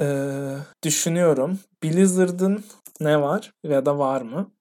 Ee, 0.00 0.56
düşünüyorum. 0.84 1.58
Blizzard'ın 1.82 2.64
ne 3.00 3.20
var 3.20 3.52
ya 3.62 3.86
da 3.86 3.98
var 3.98 4.22
mı? 4.22 4.52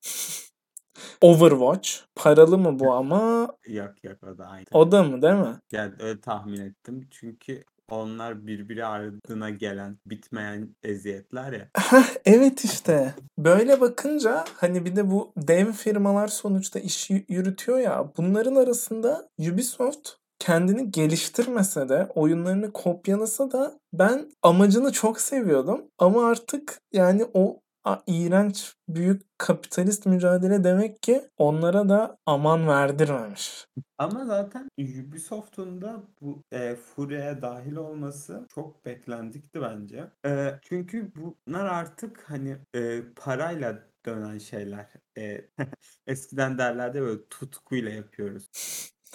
Overwatch. 1.22 1.90
Paralı 2.16 2.58
mı 2.58 2.80
bu 2.80 2.94
ama? 2.94 3.48
Yok 3.68 4.04
yok 4.04 4.24
o 4.24 4.38
da 4.38 4.46
aynı. 4.46 4.66
O 4.74 4.92
da 4.92 5.04
mı 5.04 5.22
değil 5.22 5.34
mi? 5.34 5.60
Yani 5.72 5.94
öyle 6.00 6.22
tahmin 6.22 6.62
ettim. 6.62 7.08
Çünkü 7.12 7.64
onlar 7.92 8.48
birbiri 8.48 8.86
ardına 8.86 9.50
gelen, 9.50 9.98
bitmeyen 10.06 10.76
eziyetler 10.84 11.54
ya. 11.54 11.70
evet 12.26 12.66
işte. 12.66 13.14
Böyle 13.38 13.82
bakınca 13.82 14.46
hani 14.56 14.86
bir 14.86 14.96
de 14.96 15.12
bu 15.12 15.34
dev 15.38 15.72
firmalar 15.72 16.28
sonuçta 16.28 16.80
işi 16.80 17.26
yürütüyor 17.30 17.80
ya. 17.80 18.12
Bunların 18.18 18.56
arasında 18.56 19.30
Ubisoft 19.40 20.10
kendini 20.40 20.92
geliştirmese 20.92 21.90
de 21.90 22.08
oyunlarını 22.16 22.74
kopyalasa 22.74 23.52
da 23.52 23.80
ben 23.94 24.32
amacını 24.44 24.92
çok 24.92 25.22
seviyordum 25.22 25.82
ama 25.98 26.28
artık 26.28 26.78
yani 26.94 27.26
o 27.34 27.60
iğrenç 28.08 28.76
büyük 28.90 29.22
kapitalist 29.38 30.06
mücadele 30.06 30.64
demek 30.64 31.02
ki 31.02 31.22
onlara 31.38 31.90
da 31.90 32.18
aman 32.26 32.68
verdirmemiş. 32.68 33.68
Ama 33.98 34.26
zaten 34.26 34.70
Ubisoft'un 34.80 35.82
da 35.82 36.04
bu 36.22 36.44
e, 36.52 36.76
furyaya 36.76 37.42
dahil 37.42 37.76
olması 37.76 38.48
çok 38.56 38.86
beklendikti 38.86 39.62
bence. 39.62 40.08
E, 40.26 40.60
çünkü 40.62 41.12
bunlar 41.16 41.66
artık 41.66 42.24
hani 42.30 42.58
e, 42.76 43.02
parayla 43.16 43.84
dönen 44.06 44.38
şeyler. 44.38 44.88
E, 45.18 45.42
eskiden 46.08 46.58
derlerdi 46.58 47.02
böyle 47.02 47.28
tutkuyla 47.30 47.92
yapıyoruz 47.92 48.50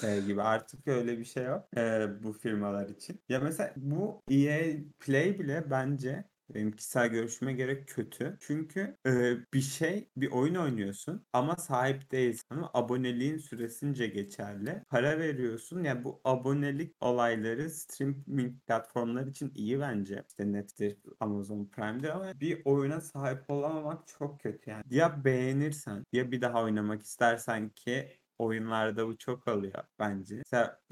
e, 0.04 0.20
gibi. 0.20 0.42
Artık 0.42 0.88
öyle 0.88 1.18
bir 1.18 1.24
şey 1.24 1.44
yok 1.44 1.64
e, 1.76 2.08
bu 2.22 2.32
firmalar 2.32 2.88
için. 2.88 3.20
Ya 3.28 3.40
mesela 3.40 3.72
bu 3.76 4.22
EA 4.30 4.76
Play 5.00 5.38
bile 5.38 5.70
bence 5.70 6.24
benim 6.54 6.72
kişisel 6.72 7.08
görüşüme 7.08 7.52
göre 7.52 7.84
kötü. 7.84 8.36
Çünkü 8.40 8.96
e, 9.06 9.36
bir 9.54 9.60
şey, 9.60 10.08
bir 10.16 10.30
oyun 10.30 10.54
oynuyorsun 10.54 11.26
ama 11.32 11.56
sahip 11.56 12.12
değilsin. 12.12 12.46
Ama 12.50 12.70
aboneliğin 12.74 13.38
süresince 13.38 14.06
geçerli. 14.06 14.82
Para 14.88 15.18
veriyorsun. 15.18 15.84
Yani 15.84 16.04
bu 16.04 16.20
abonelik 16.24 16.96
olayları 17.00 17.70
streaming 17.70 18.62
platformlar 18.66 19.26
için 19.26 19.52
iyi 19.54 19.80
bence. 19.80 20.24
İşte 20.28 20.52
Netflix, 20.52 20.96
Amazon 21.20 21.64
Prime'de 21.66 22.12
ama 22.12 22.40
bir 22.40 22.62
oyuna 22.64 23.00
sahip 23.00 23.50
olamamak 23.50 24.06
çok 24.06 24.40
kötü 24.40 24.70
yani. 24.70 24.84
Ya 24.90 25.24
beğenirsen 25.24 26.04
ya 26.12 26.30
bir 26.30 26.40
daha 26.40 26.62
oynamak 26.62 27.02
istersen 27.02 27.68
ki 27.68 28.19
oyunlarda 28.40 29.06
bu 29.06 29.18
çok 29.18 29.48
oluyor 29.48 29.84
bence. 29.98 30.42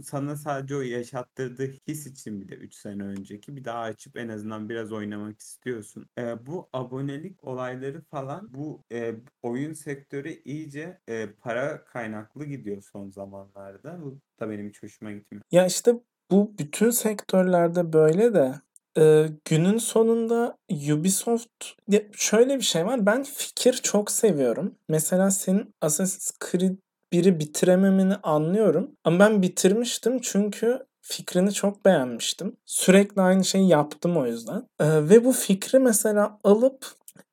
Sana 0.02 0.36
sadece 0.36 0.76
o 0.76 0.80
yaşattırdığı 0.80 1.66
his 1.88 2.06
için 2.06 2.40
bile 2.40 2.54
3 2.54 2.74
sene 2.74 3.02
önceki 3.02 3.56
bir 3.56 3.64
daha 3.64 3.80
açıp 3.80 4.16
en 4.16 4.28
azından 4.28 4.68
biraz 4.68 4.92
oynamak 4.92 5.40
istiyorsun. 5.40 6.06
E, 6.18 6.46
bu 6.46 6.68
abonelik 6.72 7.44
olayları 7.44 8.02
falan 8.02 8.54
bu 8.54 8.84
e, 8.92 9.14
oyun 9.42 9.72
sektörü 9.72 10.42
iyice 10.44 11.00
e, 11.08 11.26
para 11.32 11.84
kaynaklı 11.84 12.44
gidiyor 12.44 12.82
son 12.82 13.10
zamanlarda. 13.10 14.02
Bu 14.02 14.20
da 14.40 14.50
benim 14.50 14.68
hiç 14.68 14.82
hoşuma 14.82 15.12
gitmiyor. 15.12 15.44
Ya 15.50 15.66
işte 15.66 15.94
bu 16.30 16.54
bütün 16.58 16.90
sektörlerde 16.90 17.92
böyle 17.92 18.34
de 18.34 18.54
e, 18.98 19.26
günün 19.44 19.78
sonunda 19.78 20.58
Ubisoft 20.92 21.64
şöyle 22.12 22.56
bir 22.56 22.62
şey 22.62 22.86
var. 22.86 23.06
Ben 23.06 23.22
fikir 23.22 23.72
çok 23.72 24.10
seviyorum. 24.10 24.74
Mesela 24.88 25.30
senin 25.30 25.74
Assassin's 25.80 26.30
Creed 26.40 26.76
biri 27.12 27.40
bitirememeni 27.40 28.16
anlıyorum. 28.16 28.90
Ama 29.04 29.18
ben 29.18 29.42
bitirmiştim 29.42 30.18
çünkü 30.18 30.86
fikrini 31.00 31.52
çok 31.52 31.84
beğenmiştim. 31.84 32.56
Sürekli 32.66 33.22
aynı 33.22 33.44
şeyi 33.44 33.68
yaptım 33.68 34.16
o 34.16 34.26
yüzden. 34.26 34.68
Ee, 34.80 35.08
ve 35.08 35.24
bu 35.24 35.32
fikri 35.32 35.78
mesela 35.78 36.38
alıp 36.44 36.86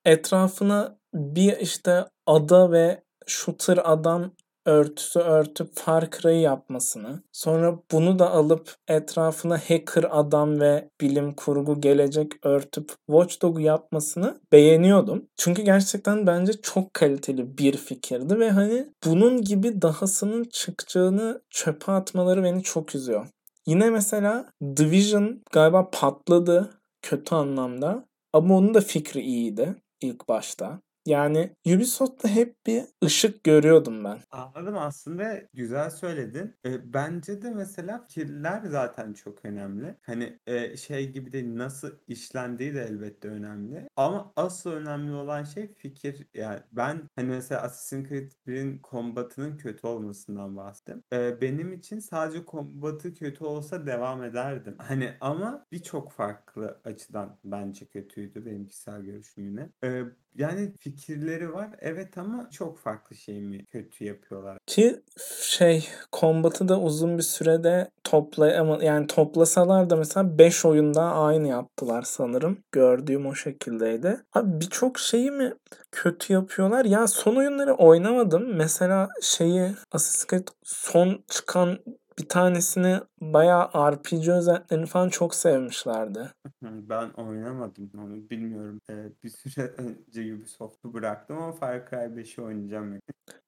etrafına 0.05 0.97
bir 1.13 1.57
işte 1.57 2.05
ada 2.25 2.71
ve 2.71 3.03
shooter 3.27 3.79
adam 3.83 4.31
örtüsü 4.65 5.19
örtüp 5.19 5.75
Far 5.75 6.09
Cry 6.11 6.41
yapmasını, 6.41 7.23
sonra 7.31 7.79
bunu 7.91 8.19
da 8.19 8.31
alıp 8.31 8.75
etrafına 8.87 9.57
hacker 9.57 10.05
adam 10.09 10.59
ve 10.59 10.89
bilim 11.01 11.33
kurgu 11.33 11.81
gelecek 11.81 12.31
örtüp 12.43 12.91
Watch 13.07 13.41
Dogs'u 13.41 13.61
yapmasını 13.61 14.39
beğeniyordum. 14.51 15.25
Çünkü 15.37 15.61
gerçekten 15.61 16.27
bence 16.27 16.53
çok 16.53 16.93
kaliteli 16.93 17.57
bir 17.57 17.77
fikirdi 17.77 18.39
ve 18.39 18.49
hani 18.49 18.87
bunun 19.05 19.41
gibi 19.41 19.81
dahasının 19.81 20.43
çıkacağını 20.43 21.41
çöpe 21.49 21.91
atmaları 21.91 22.43
beni 22.43 22.63
çok 22.63 22.95
üzüyor. 22.95 23.27
Yine 23.67 23.89
mesela 23.89 24.45
Division 24.77 25.43
galiba 25.51 25.89
patladı 25.91 26.69
kötü 27.01 27.35
anlamda 27.35 28.05
ama 28.33 28.57
onun 28.57 28.73
da 28.73 28.81
fikri 28.81 29.21
iyiydi 29.21 29.75
ilk 30.01 30.27
başta. 30.27 30.79
Yani 31.05 31.55
Ubisoft'ta 31.65 32.29
hep 32.29 32.55
bir 32.67 32.83
ışık 33.03 33.43
görüyordum 33.43 34.03
ben. 34.03 34.17
Anladım 34.31 34.77
aslında 34.77 35.41
güzel 35.53 35.89
söyledin. 35.89 36.55
E, 36.65 36.93
bence 36.93 37.41
de 37.41 37.51
mesela 37.51 37.99
fikirler 37.99 38.61
zaten 38.65 39.13
çok 39.13 39.45
önemli. 39.45 39.95
Hani 40.01 40.39
e, 40.47 40.77
şey 40.77 41.11
gibi 41.11 41.33
de 41.33 41.57
nasıl 41.57 41.91
işlendiği 42.07 42.73
de 42.73 42.81
elbette 42.83 43.27
önemli. 43.27 43.87
Ama 43.95 44.33
asıl 44.35 44.71
önemli 44.71 45.13
olan 45.13 45.43
şey 45.43 45.67
fikir. 45.67 46.27
Yani 46.33 46.59
ben 46.71 47.09
hani 47.15 47.27
mesela 47.29 47.61
Assassin's 47.61 48.09
Creed 48.09 48.31
1'in 48.47 48.77
kombatının 48.79 49.57
kötü 49.57 49.87
olmasından 49.87 50.57
bahsettim. 50.57 51.03
E, 51.13 51.41
benim 51.41 51.73
için 51.73 51.99
sadece 51.99 52.45
kombatı 52.45 53.13
kötü 53.13 53.43
olsa 53.43 53.85
devam 53.85 54.23
ederdim. 54.23 54.75
Hani 54.85 55.13
ama 55.21 55.65
birçok 55.71 56.11
farklı 56.11 56.81
açıdan 56.85 57.39
bence 57.43 57.85
kötüydü 57.85 58.45
benim 58.45 58.67
kişisel 58.67 59.01
görüşüm 59.01 59.47
yine. 59.47 59.69
E, 59.83 60.03
yani 60.35 60.73
fikirleri 60.79 61.53
var 61.53 61.69
evet 61.79 62.17
ama 62.17 62.49
çok 62.51 62.79
farklı 62.79 63.15
şey 63.15 63.41
mi 63.41 63.65
kötü 63.65 64.05
yapıyorlar. 64.05 64.57
Ki 64.65 65.01
şey 65.41 65.87
kombatı 66.11 66.67
da 66.67 66.79
uzun 66.79 67.17
bir 67.17 67.23
sürede 67.23 67.89
topla 68.03 68.47
yani 68.81 69.07
toplasalar 69.07 69.89
da 69.89 69.95
mesela 69.95 70.37
5 70.37 70.65
oyunda 70.65 71.03
aynı 71.03 71.47
yaptılar 71.47 72.01
sanırım. 72.01 72.57
Gördüğüm 72.71 73.25
o 73.25 73.35
şekildeydi. 73.35 74.21
Abi 74.33 74.61
birçok 74.61 74.99
şeyi 74.99 75.31
mi 75.31 75.53
kötü 75.91 76.33
yapıyorlar? 76.33 76.85
Ya 76.85 77.07
son 77.07 77.35
oyunları 77.35 77.73
oynamadım. 77.73 78.55
Mesela 78.55 79.09
şeyi 79.21 79.61
Assassin's 79.91 80.27
Creed 80.29 80.47
son 80.63 81.23
çıkan 81.29 81.79
bir 82.19 82.29
tanesini 82.29 82.99
bayağı 83.21 83.67
RPG 83.67 84.29
özetlerini 84.29 84.85
falan 84.85 85.09
çok 85.09 85.35
sevmişlerdi. 85.35 86.31
Ben 86.61 87.09
oynamadım 87.09 87.91
onu 87.97 88.29
bilmiyorum. 88.29 88.81
Ee, 88.89 88.93
bir 89.23 89.29
süre 89.29 89.73
önce 89.77 90.35
Ubisoft'u 90.35 90.93
bıraktım 90.93 91.37
ama 91.37 91.51
Far 91.51 91.89
Cry 91.89 91.95
5'i 91.95 92.41
oynayacağım. 92.41 92.99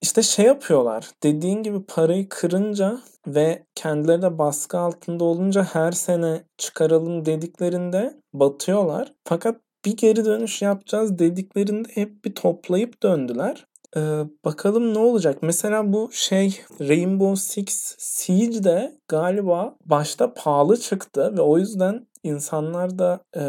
İşte 0.02 0.22
şey 0.22 0.46
yapıyorlar. 0.46 1.12
Dediğin 1.24 1.64
gibi 1.64 1.84
parayı 1.84 2.30
kırınca 2.30 3.00
ve 3.28 3.64
kendileri 3.76 4.22
de 4.22 4.38
baskı 4.38 4.78
altında 4.78 5.24
olunca 5.24 5.64
her 5.64 5.92
sene 5.92 6.44
çıkaralım 6.58 7.26
dediklerinde 7.26 8.22
batıyorlar. 8.34 9.14
Fakat 9.24 9.62
bir 9.86 9.98
geri 9.98 10.26
dönüş 10.26 10.62
yapacağız 10.62 11.20
dediklerinde 11.20 11.90
hep 11.94 12.26
bir 12.26 12.36
toplayıp 12.36 13.04
döndüler. 13.04 13.66
Ee, 13.96 14.24
bakalım 14.46 14.94
ne 14.94 15.00
olacak? 15.00 15.38
Mesela 15.42 15.94
bu 15.94 16.10
şey 16.12 16.62
Rainbow 16.82 17.36
Six 17.36 17.96
Siege 17.98 18.64
de 18.64 18.98
galiba 19.08 19.76
başta 19.86 20.34
pahalı 20.34 20.80
çıktı 20.80 21.38
ve 21.38 21.42
o 21.42 21.58
yüzden 21.58 22.08
insanlar 22.24 23.00
da 23.00 23.20
e, 23.38 23.44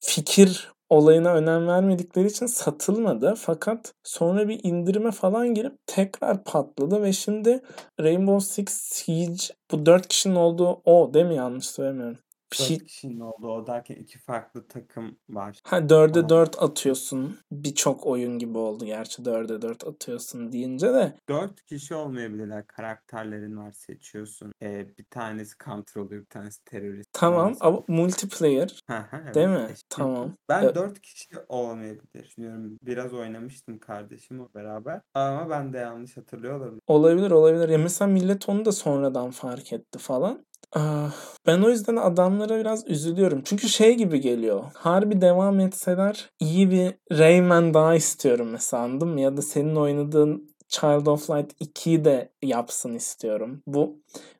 fikir 0.00 0.72
olayına 0.90 1.34
önem 1.34 1.66
vermedikleri 1.66 2.26
için 2.26 2.46
satılmadı. 2.46 3.34
Fakat 3.38 3.92
sonra 4.04 4.48
bir 4.48 4.60
indirime 4.62 5.10
falan 5.10 5.54
girip 5.54 5.72
tekrar 5.86 6.44
patladı 6.44 7.02
ve 7.02 7.12
şimdi 7.12 7.62
Rainbow 8.00 8.46
Six 8.46 8.68
Siege 8.68 9.42
bu 9.70 9.86
dört 9.86 10.08
kişinin 10.08 10.34
olduğu 10.34 10.80
o 10.84 11.14
değil 11.14 11.26
mi 11.26 11.34
yanlış 11.34 11.66
söylemiyorum. 11.66 12.18
Dört 12.52 12.84
kişinin 12.84 13.20
olduğu 13.20 13.48
o 13.48 13.66
derken 13.66 13.94
iki 13.94 14.18
farklı 14.18 14.68
takım 14.68 15.16
var. 15.28 15.60
Ha 15.64 15.88
dörde 15.88 16.28
dört 16.28 16.62
atıyorsun. 16.62 17.38
Birçok 17.52 18.06
oyun 18.06 18.38
gibi 18.38 18.58
oldu 18.58 18.84
gerçi 18.84 19.24
dörde 19.24 19.62
dört 19.62 19.86
atıyorsun 19.86 20.52
deyince 20.52 20.94
de. 20.94 21.14
Dört 21.28 21.64
kişi 21.64 21.94
olmayabilirler. 21.94 22.66
Karakterlerin 22.66 23.56
var 23.56 23.72
seçiyorsun. 23.72 24.52
Ee, 24.62 24.86
bir 24.98 25.04
tanesi 25.04 25.54
counter 25.64 26.00
oluyor 26.00 26.22
bir 26.22 26.26
tanesi 26.26 26.64
terörist. 26.64 27.08
Tamam 27.12 27.56
ama 27.60 27.82
multiplayer. 27.88 28.82
evet. 28.88 29.34
Değil 29.34 29.48
mi? 29.48 29.68
Tamam. 29.88 30.34
Ben 30.48 30.62
e... 30.62 30.74
dört 30.74 31.00
kişi 31.00 31.28
olmayabilir 31.48 32.28
düşünüyorum. 32.38 32.78
Biraz 32.82 33.14
oynamıştım 33.14 33.78
kardeşimle 33.78 34.42
beraber. 34.54 35.00
Ama 35.14 35.50
ben 35.50 35.72
de 35.72 35.78
yanlış 35.78 36.16
hatırlıyor 36.16 36.54
olabilirim. 36.54 36.80
Olabilir 36.86 37.30
olabilir. 37.30 37.68
Ya 37.68 37.78
mesela 37.78 38.08
millet 38.08 38.48
onu 38.48 38.64
da 38.64 38.72
sonradan 38.72 39.30
fark 39.30 39.72
etti 39.72 39.98
falan. 39.98 40.46
Ah, 40.72 41.14
ben 41.46 41.62
o 41.62 41.70
yüzden 41.70 41.96
adamlara 41.96 42.58
biraz 42.58 42.88
üzülüyorum. 42.88 43.42
Çünkü 43.44 43.68
şey 43.68 43.94
gibi 43.94 44.20
geliyor. 44.20 44.64
Harbi 44.74 45.20
devam 45.20 45.60
etseler 45.60 46.30
iyi 46.40 46.70
bir 46.70 46.94
Rayman 47.18 47.74
daha 47.74 47.94
istiyorum 47.94 48.48
mesela 48.52 48.82
anladın 48.82 49.08
mı? 49.08 49.20
Ya 49.20 49.36
da 49.36 49.42
senin 49.42 49.76
oynadığın 49.76 50.50
Child 50.68 51.06
of 51.06 51.30
Light 51.30 51.52
2'yi 51.60 52.04
de 52.04 52.32
yapsın 52.42 52.94
istiyorum. 52.94 53.62
Bu 53.66 53.96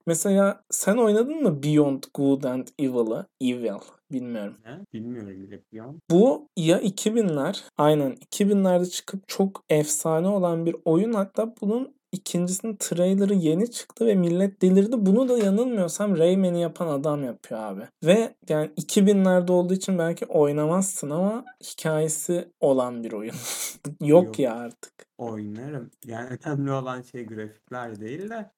mesela 0.07 0.65
sen 0.71 0.97
oynadın 0.97 1.43
mı 1.43 1.63
Beyond 1.63 2.03
Good 2.15 2.45
and 2.45 2.67
Evil'ı? 2.79 3.27
Evil. 3.41 3.81
Bilmiyorum. 4.13 4.57
Ne? 4.65 4.81
Bilmiyorum 4.93 5.31
bile. 5.31 5.63
Beyond. 5.73 5.99
Bu 6.11 6.49
ya 6.57 6.81
2000'ler 6.81 7.65
aynen 7.79 8.13
2000'lerde 8.13 8.91
çıkıp 8.91 9.29
çok 9.29 9.65
efsane 9.69 10.29
olan 10.29 10.67
bir 10.67 10.77
oyun 10.85 11.13
hatta 11.13 11.55
bunun 11.61 11.98
İkincisinin 12.13 12.77
trailerı 12.77 13.35
yeni 13.35 13.71
çıktı 13.71 14.07
ve 14.07 14.15
millet 14.15 14.63
delirdi. 14.63 15.07
Bunu 15.07 15.29
da 15.29 15.39
yanılmıyorsam 15.39 16.19
Rayman'i 16.19 16.61
yapan 16.61 16.87
adam 16.87 17.25
yapıyor 17.25 17.61
abi. 17.61 17.83
Ve 18.05 18.35
yani 18.49 18.71
2000'lerde 18.77 19.53
olduğu 19.53 19.75
için 19.75 19.99
belki 19.99 20.27
oynamazsın 20.27 21.11
ama 21.11 21.45
hikayesi 21.63 22.49
olan 22.61 23.05
bir 23.05 23.13
oyun. 23.13 23.35
Yok, 24.01 24.25
Yok 24.27 24.39
ya 24.39 24.55
artık. 24.55 24.93
Oynarım. 25.19 25.91
Yani 26.05 26.39
önemli 26.45 26.73
olan 26.73 27.03
şey 27.03 27.27
grafikler 27.27 28.01
değil 28.01 28.31
de 28.31 28.51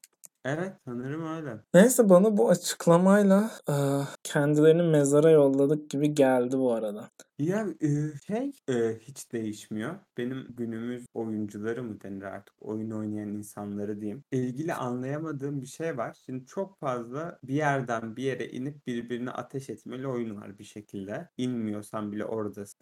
Evet 0.45 0.73
sanırım 0.85 1.37
öyle. 1.37 1.57
Neyse 1.75 2.09
bana 2.09 2.37
bu 2.37 2.49
açıklamayla 2.49 3.51
e, 3.69 3.75
kendilerini 4.23 4.83
mezara 4.83 5.31
yolladık 5.31 5.91
gibi 5.91 6.15
geldi 6.15 6.59
bu 6.59 6.73
arada. 6.73 7.11
Ya 7.41 7.67
şey 8.27 8.53
hiç 9.01 9.33
değişmiyor. 9.33 9.97
Benim 10.17 10.47
günümüz 10.57 11.07
oyuncuları 11.15 11.83
mı 11.83 12.01
denir 12.01 12.23
artık 12.23 12.55
oyun 12.63 12.91
oynayan 12.91 13.29
insanları 13.29 14.01
diyeyim. 14.01 14.25
İlgili 14.33 14.75
anlayamadığım 14.75 15.63
bir 15.63 15.67
şey 15.67 15.97
var. 15.97 16.17
Şimdi 16.27 16.47
çok 16.47 16.81
fazla 16.81 17.39
bir 17.45 17.55
yerden 17.55 18.17
bir 18.17 18.23
yere 18.23 18.49
inip 18.49 18.87
birbirine 18.87 19.31
ateş 19.31 19.71
etmeli 19.71 20.07
oyun 20.09 20.37
var 20.37 20.59
bir 20.59 20.65
şekilde. 20.65 21.29
İnmiyorsan 21.37 22.13
bile 22.13 22.25
oradasın. 22.25 22.79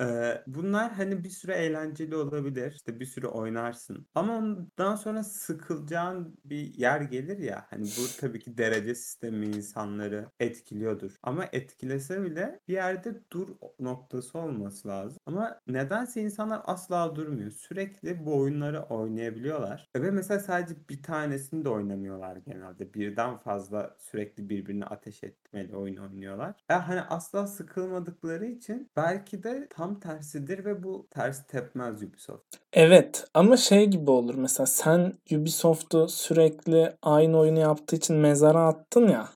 Bunlar 0.46 0.92
hani 0.92 1.24
bir 1.24 1.30
süre 1.30 1.54
eğlenceli 1.54 2.16
olabilir. 2.16 2.72
İşte 2.72 3.00
bir 3.00 3.06
süre 3.06 3.26
oynarsın. 3.26 4.06
Ama 4.14 4.36
ondan 4.38 4.96
sonra 4.96 5.24
sıkılacağın 5.24 6.38
bir 6.44 6.74
yer 6.74 7.00
gelir 7.00 7.38
ya. 7.38 7.66
Hani 7.70 7.84
bu 7.84 8.20
tabii 8.20 8.40
ki 8.40 8.58
derece 8.58 8.94
sistemi 8.94 9.46
insanları 9.46 10.30
etkiliyordur. 10.40 11.16
Ama 11.22 11.44
etkilese 11.52 12.22
bile 12.22 12.60
bir 12.68 12.74
yerde 12.74 13.20
dur 13.32 13.48
noktası 13.80 14.38
olması 14.48 14.88
lazım. 14.88 15.18
Ama 15.26 15.60
nedense 15.66 16.22
insanlar 16.22 16.60
asla 16.64 17.16
durmuyor. 17.16 17.50
Sürekli 17.50 18.26
bu 18.26 18.38
oyunları 18.38 18.82
oynayabiliyorlar. 18.82 19.88
Ve 19.96 20.10
mesela 20.10 20.40
sadece 20.40 20.74
bir 20.90 21.02
tanesini 21.02 21.64
de 21.64 21.68
oynamıyorlar 21.68 22.36
genelde. 22.36 22.94
Birden 22.94 23.36
fazla 23.36 23.96
sürekli 23.98 24.48
birbirine 24.48 24.84
ateş 24.84 25.24
etmeli 25.24 25.76
oyun 25.76 25.96
oynuyorlar. 25.96 26.54
Ya 26.70 26.88
hani 26.88 27.00
asla 27.00 27.46
sıkılmadıkları 27.46 28.46
için 28.46 28.90
belki 28.96 29.42
de 29.42 29.66
tam 29.70 30.00
tersidir 30.00 30.64
ve 30.64 30.82
bu 30.82 31.08
ters 31.10 31.46
tepmez 31.46 32.02
Ubisoft. 32.02 32.56
Evet 32.72 33.24
ama 33.34 33.56
şey 33.56 33.86
gibi 33.86 34.10
olur 34.10 34.34
mesela 34.34 34.66
sen 34.66 35.12
Ubisoft'u 35.32 36.08
sürekli 36.08 36.92
aynı 37.02 37.38
oyunu 37.38 37.58
yaptığı 37.58 37.96
için 37.96 38.16
mezara 38.16 38.66
attın 38.66 39.08
ya. 39.08 39.28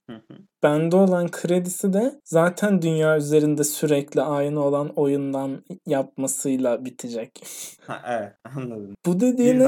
Bende 0.63 0.95
olan 0.95 1.27
kredisi 1.27 1.93
de 1.93 2.21
zaten 2.25 2.81
dünya 2.81 3.17
üzerinde 3.17 3.63
sürekli 3.63 4.21
aynı 4.21 4.63
olan 4.63 4.89
oyundan 4.89 5.63
yapmasıyla 5.85 6.85
bitecek. 6.85 7.43
Ha, 7.87 8.01
evet 8.07 8.33
anladım. 8.43 8.95
Bu 9.05 9.19
dediğine 9.19 9.67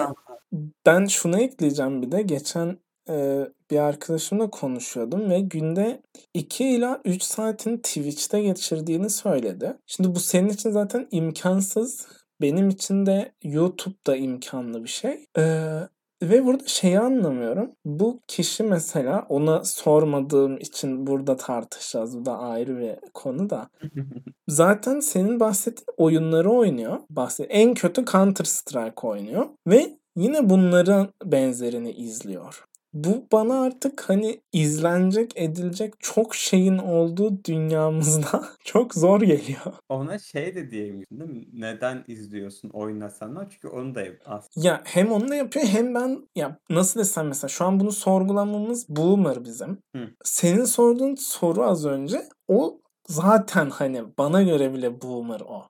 ben 0.85 1.05
şunu 1.05 1.39
ekleyeceğim 1.39 2.01
bir 2.01 2.11
de 2.11 2.21
geçen 2.21 2.77
e, 3.09 3.47
bir 3.71 3.77
arkadaşımla 3.77 4.49
konuşuyordum 4.49 5.29
ve 5.29 5.39
günde 5.39 6.01
2 6.33 6.65
ila 6.69 7.01
3 7.05 7.23
saatini 7.23 7.81
Twitch'te 7.81 8.41
geçirdiğini 8.41 9.09
söyledi. 9.09 9.77
Şimdi 9.85 10.15
bu 10.15 10.19
senin 10.19 10.49
için 10.49 10.71
zaten 10.71 11.07
imkansız. 11.11 12.07
Benim 12.41 12.69
için 12.69 13.05
de 13.05 13.31
YouTube'da 13.43 14.15
imkanlı 14.15 14.83
bir 14.83 14.89
şey. 14.89 15.25
Ee, 15.37 15.79
ve 16.23 16.45
burada 16.45 16.63
şeyi 16.67 16.99
anlamıyorum. 16.99 17.71
Bu 17.85 18.19
kişi 18.27 18.63
mesela 18.63 19.25
ona 19.29 19.63
sormadığım 19.63 20.57
için 20.57 21.07
burada 21.07 21.37
tartışacağız. 21.37 22.17
Bu 22.17 22.25
da 22.25 22.39
ayrı 22.39 22.79
bir 22.79 22.95
konu 23.13 23.49
da. 23.49 23.69
Zaten 24.47 24.99
senin 24.99 25.39
bahsettiğin 25.39 25.87
oyunları 25.97 26.51
oynuyor. 26.51 26.99
Bahset 27.09 27.47
en 27.49 27.73
kötü 27.73 28.05
Counter 28.05 28.45
Strike 28.45 29.07
oynuyor. 29.07 29.45
Ve 29.67 29.97
yine 30.15 30.49
bunların 30.49 31.09
benzerini 31.25 31.91
izliyor 31.91 32.65
bu 32.95 33.27
bana 33.31 33.61
artık 33.61 34.09
hani 34.09 34.41
izlenecek, 34.53 35.31
edilecek 35.35 35.93
çok 35.99 36.35
şeyin 36.35 36.77
olduğu 36.77 37.43
dünyamızda 37.43 38.45
çok 38.63 38.93
zor 38.93 39.21
geliyor. 39.21 39.73
Ona 39.89 40.19
şey 40.19 40.55
de 40.55 40.71
diyemiyorsun 40.71 41.19
değil 41.19 41.31
mi? 41.31 41.45
Neden 41.53 42.03
izliyorsun 42.07 42.69
oynasana? 42.69 43.49
Çünkü 43.49 43.67
onu 43.67 43.95
da 43.95 44.03
aslında. 44.25 44.67
Ya 44.67 44.81
hem 44.85 45.11
onu 45.11 45.29
da 45.29 45.35
yapıyor 45.35 45.65
hem 45.65 45.95
ben 45.95 46.27
ya 46.35 46.59
nasıl 46.69 46.99
desem 46.99 47.27
mesela 47.27 47.49
şu 47.49 47.65
an 47.65 47.79
bunu 47.79 47.91
sorgulamamız 47.91 48.89
boomer 48.89 49.45
bizim. 49.45 49.77
Hı. 49.95 50.09
Senin 50.23 50.65
sorduğun 50.65 51.15
soru 51.15 51.63
az 51.63 51.85
önce 51.85 52.21
o 52.47 52.79
zaten 53.07 53.69
hani 53.69 54.03
bana 54.17 54.43
göre 54.43 54.73
bile 54.73 55.01
boomer 55.01 55.41
o. 55.41 55.67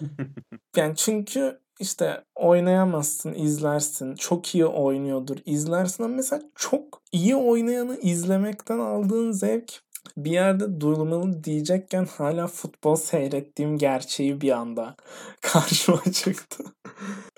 yani 0.76 0.96
çünkü 0.96 1.61
işte 1.82 2.24
oynayamazsın, 2.34 3.34
izlersin. 3.34 4.14
Çok 4.14 4.54
iyi 4.54 4.66
oynuyordur, 4.66 5.36
izlersin 5.46 6.04
ama 6.04 6.14
mesela 6.16 6.42
çok 6.54 7.02
iyi 7.12 7.36
oynayanı 7.36 7.96
izlemekten 8.00 8.78
aldığın 8.78 9.32
zevk 9.32 9.82
bir 10.16 10.30
yerde 10.30 10.80
durmalı 10.80 11.44
diyecekken 11.44 12.04
hala 12.04 12.46
futbol 12.46 12.96
seyrettiğim 12.96 13.78
gerçeği 13.78 14.40
bir 14.40 14.50
anda 14.50 14.96
karşıma 15.42 16.02
çıktı. 16.12 16.64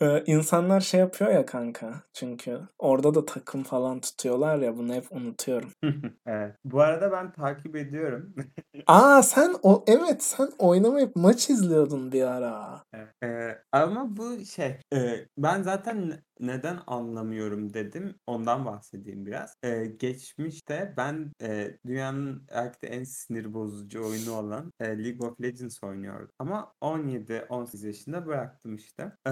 ee, 0.01 0.25
insanlar 0.27 0.81
şey 0.81 1.01
yapıyor 1.01 1.31
ya 1.31 1.47
kanka 1.47 2.03
çünkü 2.13 2.61
orada 2.79 3.15
da 3.15 3.27
takım 3.27 3.63
falan 3.63 4.01
tutuyorlar 4.01 4.59
ya 4.59 4.77
bunu 4.77 4.95
hep 4.95 5.13
unutuyorum. 5.13 5.71
evet. 6.27 6.55
Bu 6.65 6.81
arada 6.81 7.13
ben 7.13 7.33
takip 7.33 7.77
ediyorum. 7.77 8.35
Aa 8.87 9.23
sen 9.23 9.55
o 9.63 9.85
evet 9.87 10.23
sen 10.23 10.49
oynamayıp 10.59 11.17
maç 11.17 11.51
izliyordun 11.51 12.13
bir 12.13 12.23
ara. 12.23 12.83
Ee, 13.25 13.59
ama 13.73 14.17
bu 14.17 14.45
şey 14.45 14.77
e, 14.95 15.27
ben 15.39 15.63
zaten 15.63 16.23
neden 16.47 16.79
anlamıyorum 16.87 17.75
dedim. 17.75 18.15
Ondan 18.27 18.65
bahsedeyim 18.65 19.27
biraz. 19.27 19.57
Ee, 19.63 19.87
geçmişte 19.87 20.95
ben 20.97 21.33
e, 21.43 21.79
dünyanın 21.87 22.47
belki 22.51 22.83
de 22.83 22.87
en 22.87 23.05
sinir 23.05 23.55
bozucu 23.55 24.07
oyunu 24.07 24.33
olan 24.33 24.73
e, 24.81 24.85
League 25.05 25.29
of 25.29 25.41
Legends 25.41 25.85
oynuyordum. 25.85 26.31
Ama 26.39 26.75
17-18 26.81 27.87
yaşında 27.87 28.27
bıraktım 28.27 28.77
işte. 28.77 29.13
Ee, 29.27 29.31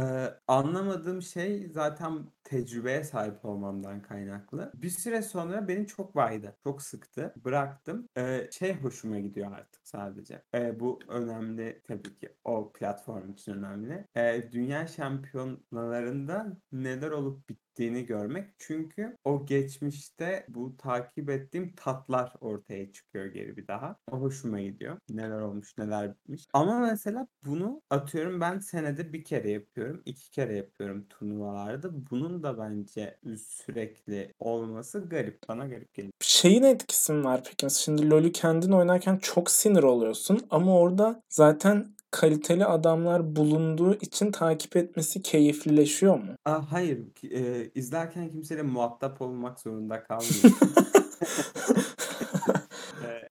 anlamadığım 0.48 1.22
şey 1.22 1.68
zaten 1.68 2.33
tecrübeye 2.44 3.05
sahip 3.05 3.44
olmamdan 3.44 4.03
kaynaklı. 4.03 4.72
Bir 4.75 4.90
süre 4.90 5.22
sonra 5.22 5.68
beni 5.68 5.87
çok 5.87 6.16
baydı. 6.16 6.57
Çok 6.64 6.83
sıktı. 6.83 7.35
Bıraktım. 7.44 8.09
Ee, 8.16 8.48
şey 8.53 8.75
hoşuma 8.75 9.18
gidiyor 9.18 9.53
artık 9.53 9.82
sadece. 9.94 10.42
Ee, 10.55 10.81
bu 10.81 10.98
önemli 11.09 11.83
tabii 11.88 12.18
ki. 12.18 12.37
O 12.44 12.72
platform 12.72 13.31
için 13.33 13.52
önemli. 13.52 14.07
Ee, 14.16 14.48
dünya 14.52 14.87
şampiyonalarında 14.87 16.57
neler 16.72 17.11
olup 17.11 17.48
bit 17.48 17.71
gittiğini 17.72 18.06
görmek. 18.06 18.48
Çünkü 18.58 19.16
o 19.24 19.46
geçmişte 19.46 20.46
bu 20.48 20.76
takip 20.76 21.30
ettiğim 21.30 21.74
tatlar 21.76 22.32
ortaya 22.40 22.92
çıkıyor 22.92 23.26
geri 23.26 23.56
bir 23.56 23.66
daha. 23.66 23.96
O 24.11 24.16
hoşuma 24.16 24.61
gidiyor. 24.61 24.98
Neler 25.11 25.40
olmuş, 25.40 25.78
neler 25.78 26.14
bitmiş. 26.14 26.46
Ama 26.52 26.78
mesela 26.78 27.26
bunu 27.44 27.82
atıyorum 27.90 28.40
ben 28.40 28.58
senede 28.58 29.12
bir 29.12 29.24
kere 29.24 29.50
yapıyorum. 29.50 30.02
iki 30.04 30.30
kere 30.30 30.56
yapıyorum 30.56 31.06
turnuvalarda. 31.08 32.11
Bunun 32.11 32.42
da 32.42 32.58
bence 32.58 33.18
sürekli 33.38 34.35
olması 34.38 35.08
garip. 35.08 35.38
Bana 35.48 35.66
garip 35.66 35.94
geliyor. 35.94 36.12
Şeyin 36.20 36.62
etkisi 36.62 37.12
mi 37.12 37.24
var 37.24 37.42
peki? 37.44 37.74
Şimdi 37.74 38.11
LoL'ü 38.11 38.32
kendin 38.32 38.72
oynarken 38.72 39.16
çok 39.16 39.50
sinir 39.50 39.82
oluyorsun 39.82 40.40
ama 40.50 40.78
orada 40.78 41.22
zaten 41.28 41.94
kaliteli 42.12 42.66
adamlar 42.66 43.37
bulunduğu 43.37 43.94
için 43.94 44.33
takip 44.33 44.77
etmesi 44.77 45.22
keyiflileşiyor 45.22 46.14
mu? 46.14 46.33
Aa, 46.44 46.72
hayır. 46.72 46.98
E, 47.31 47.70
izlerken 47.75 48.29
kimseyle 48.31 48.62
muhatap 48.62 49.22
olmak 49.22 49.61
zorunda 49.61 50.03
kalmıyor. 50.03 50.33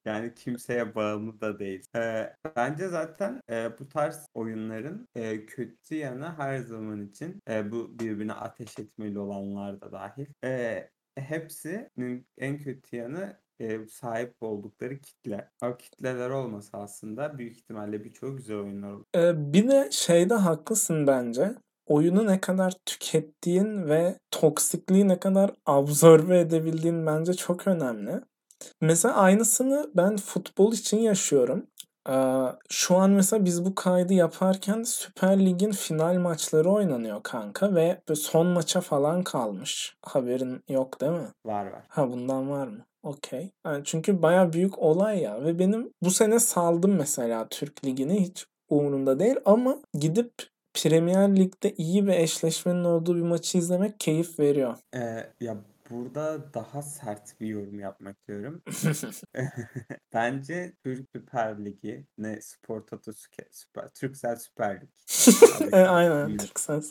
yani 0.06 0.34
kimseye 0.34 0.96
bağımlı 0.96 1.41
da 1.41 1.60
değil. 1.60 1.86
E, 1.96 2.34
bence 2.56 2.88
zaten 2.88 3.41
e, 3.50 3.80
bu 3.80 3.89
tarz 3.89 4.26
oyunların 4.34 5.08
e, 5.15 5.46
kötü 5.46 5.96
yanı 5.96 6.36
her 6.38 6.58
zaman 6.60 7.08
için 7.08 7.39
e, 7.50 7.72
bu 7.72 8.00
birbirine 8.00 8.34
ateş 8.34 8.80
etmeli 8.80 9.20
olanlar 9.20 9.82
da 9.82 9.91
dahil. 9.91 10.26
E, 10.44 10.89
hepsinin 11.15 12.28
en 12.38 12.58
kötü 12.58 12.96
yanı 12.96 13.38
e, 13.62 13.88
sahip 13.88 14.36
oldukları 14.41 15.00
kitle. 15.00 15.50
O 15.63 15.78
kitleler 15.78 16.30
olmasa 16.30 16.78
aslında 16.78 17.38
büyük 17.38 17.58
ihtimalle 17.58 18.04
birçoğu 18.04 18.36
güzel 18.38 18.58
oyunlar 18.58 18.91
olur. 18.91 19.06
Ee, 19.15 19.54
bir 19.54 19.67
de 19.67 19.89
şeyde 19.91 20.34
haklısın 20.34 21.08
bence. 21.08 21.56
Oyunu 21.86 22.28
ne 22.28 22.41
kadar 22.41 22.74
tükettiğin 22.86 23.88
ve 23.89 24.19
toksikliği 24.32 25.08
ne 25.08 25.19
kadar 25.19 25.52
absorbe 25.65 26.39
edebildiğin 26.39 27.06
bence 27.06 27.34
çok 27.34 27.67
önemli. 27.67 28.21
Mesela 28.82 29.15
aynısını 29.15 29.91
ben 29.95 30.17
futbol 30.17 30.74
için 30.74 30.97
yaşıyorum. 30.97 31.67
Ee, 32.10 32.45
şu 32.69 32.95
an 32.95 33.12
mesela 33.12 33.45
biz 33.45 33.65
bu 33.65 33.76
kaydı 33.76 34.13
yaparken 34.13 34.84
Süper 34.84 35.45
Lig'in 35.45 35.71
final 35.71 36.15
maçları 36.15 36.69
oynanıyor 36.69 37.24
kanka 37.24 37.76
ve 37.76 38.02
son 38.15 38.47
maça 38.47 38.82
falan 38.82 39.24
kalmış. 39.24 39.97
Haberin 40.02 40.63
yok 40.69 41.02
değil 41.02 41.12
mi? 41.12 41.28
Var 41.45 41.65
var. 41.65 41.84
Ha 41.88 42.12
bundan 42.12 42.50
var 42.50 42.67
mı? 42.67 42.86
Okey. 43.04 43.52
Yani 43.66 43.82
çünkü 43.86 44.22
baya 44.22 44.54
büyük 44.54 44.80
olay 44.80 45.20
ya 45.22 45.44
ve 45.46 45.60
benim 45.60 45.94
bu 46.04 46.12
sene 46.12 46.40
saldım 46.40 46.96
mesela 46.96 47.48
Türk 47.50 47.86
Ligi'ni 47.86 48.22
hiç 48.22 48.46
umurumda 48.70 49.20
değil 49.20 49.36
ama 49.46 49.78
gidip 49.94 50.34
Premier 50.74 51.36
Lig'de 51.36 51.74
iyi 51.78 52.08
bir 52.08 52.14
eşleşmenin 52.14 52.84
olduğu 52.84 53.16
bir 53.16 53.22
maçı 53.22 53.58
izlemek 53.58 54.00
keyif 54.00 54.40
veriyor. 54.40 54.76
Ee, 54.96 55.00
ya 55.42 55.58
burada 55.91 56.54
daha 56.54 56.82
sert 56.82 57.39
bir 57.39 57.47
yorum 57.47 57.80
yapmak 57.80 58.17
istiyorum. 58.17 58.62
Bence 60.13 60.73
Türk 60.84 61.10
Süper 61.15 61.65
Ligi 61.65 62.08
ne 62.17 62.41
Spor 62.41 62.82
Toto 62.82 63.12
Süper, 63.51 63.89
Türksel 63.93 64.36
Süper 64.36 64.82
Lig. 64.82 64.89
Aynen 65.73 66.38
Türksel. 66.38 66.82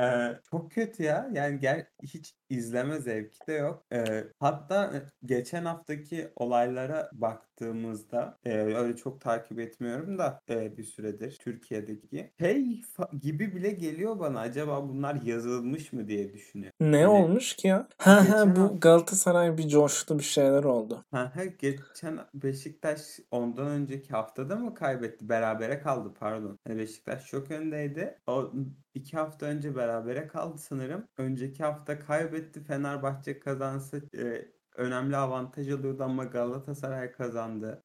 Ee, 0.00 0.40
çok 0.50 0.70
kötü 0.70 1.02
ya. 1.02 1.30
Yani 1.32 1.60
gel 1.60 1.86
hiç 2.02 2.34
izleme 2.48 3.00
zevki 3.00 3.38
de 3.48 3.52
yok. 3.52 3.84
Ee, 3.92 4.24
hatta 4.40 4.84
e, 4.84 5.02
geçen 5.26 5.64
haftaki 5.64 6.28
olaylara 6.36 7.10
baktığımızda 7.12 8.38
e, 8.44 8.52
öyle 8.52 8.96
çok 8.96 9.20
takip 9.20 9.60
etmiyorum 9.60 10.18
da 10.18 10.40
e, 10.50 10.76
bir 10.76 10.84
süredir 10.84 11.38
Türkiye'deki 11.40 12.30
şey 12.40 12.82
gibi 13.20 13.54
bile 13.54 13.70
geliyor 13.70 14.18
bana. 14.18 14.40
Acaba 14.40 14.88
bunlar 14.88 15.22
yazılmış 15.22 15.92
mı 15.92 16.08
diye 16.08 16.32
düşünüyorum. 16.32 16.76
Ne 16.80 16.96
hani, 16.96 17.06
olmuş 17.06 17.56
ki 17.56 17.68
ya? 17.68 17.88
Ha 17.98 18.13
ha 18.20 18.56
bu 18.56 18.80
Galatasaray 18.80 19.58
bir 19.58 19.68
coştu 19.68 20.18
bir 20.18 20.24
şeyler 20.24 20.64
oldu. 20.64 21.04
Ha 21.10 21.32
ha 21.34 21.44
geçen 21.44 22.18
Beşiktaş 22.34 23.00
ondan 23.30 23.66
önceki 23.66 24.10
haftada 24.10 24.56
mı 24.56 24.74
kaybetti? 24.74 25.28
Berabere 25.28 25.80
kaldı 25.80 26.14
pardon. 26.18 26.58
Yani 26.68 26.78
Beşiktaş 26.78 27.26
çok 27.26 27.50
öndeydi. 27.50 28.18
O 28.26 28.52
iki 28.94 29.16
hafta 29.16 29.46
önce 29.46 29.76
berabere 29.76 30.26
kaldı 30.26 30.58
sanırım. 30.58 31.04
Önceki 31.18 31.62
hafta 31.64 31.98
kaybetti. 31.98 32.64
Fenerbahçe 32.64 33.38
kazansa 33.38 33.96
e, 33.96 34.48
önemli 34.76 35.16
avantaj 35.16 35.70
alıyordu 35.70 36.02
ama 36.02 36.24
Galatasaray 36.24 37.12
kazandı. 37.12 37.82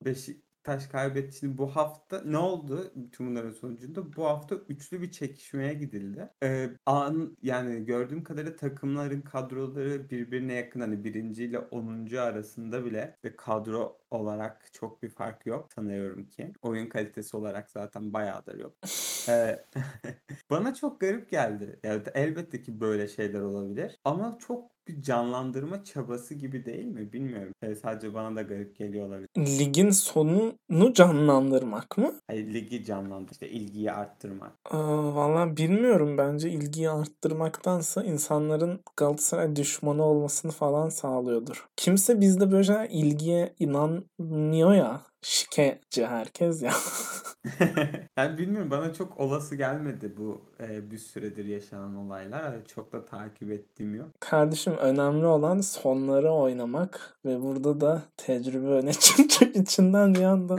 Beşiktaş 0.70 0.92
kaybetti. 0.92 1.38
Şimdi 1.38 1.58
bu 1.58 1.76
hafta 1.76 2.22
ne 2.26 2.38
oldu 2.38 2.92
bütün 2.96 3.28
bunların 3.28 3.52
sonucunda? 3.52 4.16
Bu 4.16 4.26
hafta 4.26 4.56
üçlü 4.56 5.02
bir 5.02 5.12
çekişmeye 5.12 5.74
gidildi. 5.74 6.30
Ee, 6.44 6.70
an 6.86 7.38
yani 7.42 7.86
gördüğüm 7.86 8.24
kadarıyla 8.24 8.56
takımların 8.56 9.22
kadroları 9.22 10.10
birbirine 10.10 10.54
yakın. 10.54 10.80
Hani 10.80 11.04
birinci 11.04 11.44
ile 11.44 11.60
onuncu 11.60 12.22
arasında 12.22 12.86
bile 12.86 13.18
ve 13.26 13.36
kadro 13.36 13.98
olarak 14.12 14.74
çok 14.74 15.04
bir 15.04 15.10
fark 15.10 15.46
yok 15.46 15.74
sanıyorum 15.76 16.26
ki. 16.26 16.54
Oyun 16.62 16.90
kalitesi 16.90 17.38
olarak 17.38 17.70
zaten 17.72 18.14
bayağıdır 18.14 18.60
yok. 18.60 18.74
Bana 20.50 20.74
çok 20.74 21.00
garip 21.00 21.30
geldi. 21.32 21.80
Yani 21.84 22.02
elbette 22.14 22.62
ki 22.62 22.80
böyle 22.82 23.08
şeyler 23.08 23.42
olabilir. 23.42 24.00
Ama 24.04 24.38
çok 24.48 24.72
bir 24.90 25.02
canlandırma 25.02 25.84
çabası 25.84 26.36
gibi 26.36 26.66
değil 26.66 26.86
mi? 26.86 27.14
Bilmiyorum. 27.14 27.54
Yani 27.64 27.76
sadece 27.76 28.14
bana 28.14 28.36
da 28.36 28.42
garip 28.42 28.76
geliyor 28.76 29.08
olabilir. 29.08 29.30
Ligin 29.38 29.90
sonunu 29.90 30.94
canlandırmak 30.94 31.98
mı? 31.98 32.14
Hayır 32.28 32.54
ligi 32.54 32.86
canlandır. 32.86 33.32
İşte 33.32 33.50
ilgiyi 33.50 33.92
arttırmak. 33.92 34.52
Aa, 34.72 35.16
vallahi 35.16 35.58
bilmiyorum. 35.58 36.18
Bence 36.18 36.50
ilgiyi 36.50 36.90
arttırmaktansa 36.90 38.04
insanların 38.04 38.82
Galatasaray 38.98 39.56
düşmanı 39.56 40.04
olmasını 40.04 40.52
falan 40.52 40.90
sağlıyordur. 40.90 41.68
Kimse 41.76 42.22
bizde 42.22 42.52
böyle 42.52 42.88
ilgiye 42.92 43.54
inanmıyor 43.60 44.74
ya 44.74 45.02
şikeci 45.22 46.06
herkes 46.06 46.62
ya. 46.62 46.74
yani 48.18 48.38
bilmiyorum 48.38 48.72
bana 48.72 48.94
çok 48.94 49.20
olası 49.20 49.56
gelmedi 49.56 50.14
bu 50.18 50.42
e, 50.60 50.92
bir 50.92 50.98
süredir 50.98 51.46
yaşanan 51.46 51.96
olaylar. 51.96 52.44
Yani 52.44 52.66
çok 52.76 52.94
da 52.94 53.06
takip 53.06 53.52
ettiğim 53.52 53.96
yok. 53.96 54.08
Kardeşim 54.20 54.74
önemli 54.74 55.26
olan 55.26 55.62
sonları 55.62 56.32
oynamak 56.32 57.18
ve 57.26 57.42
burada 57.42 57.82
da 57.82 58.04
tecrübe 58.18 58.68
öne 58.68 58.94
çıkacak 59.00 59.56
içinden 59.56 60.16
bir 60.16 60.24
anda 60.24 60.58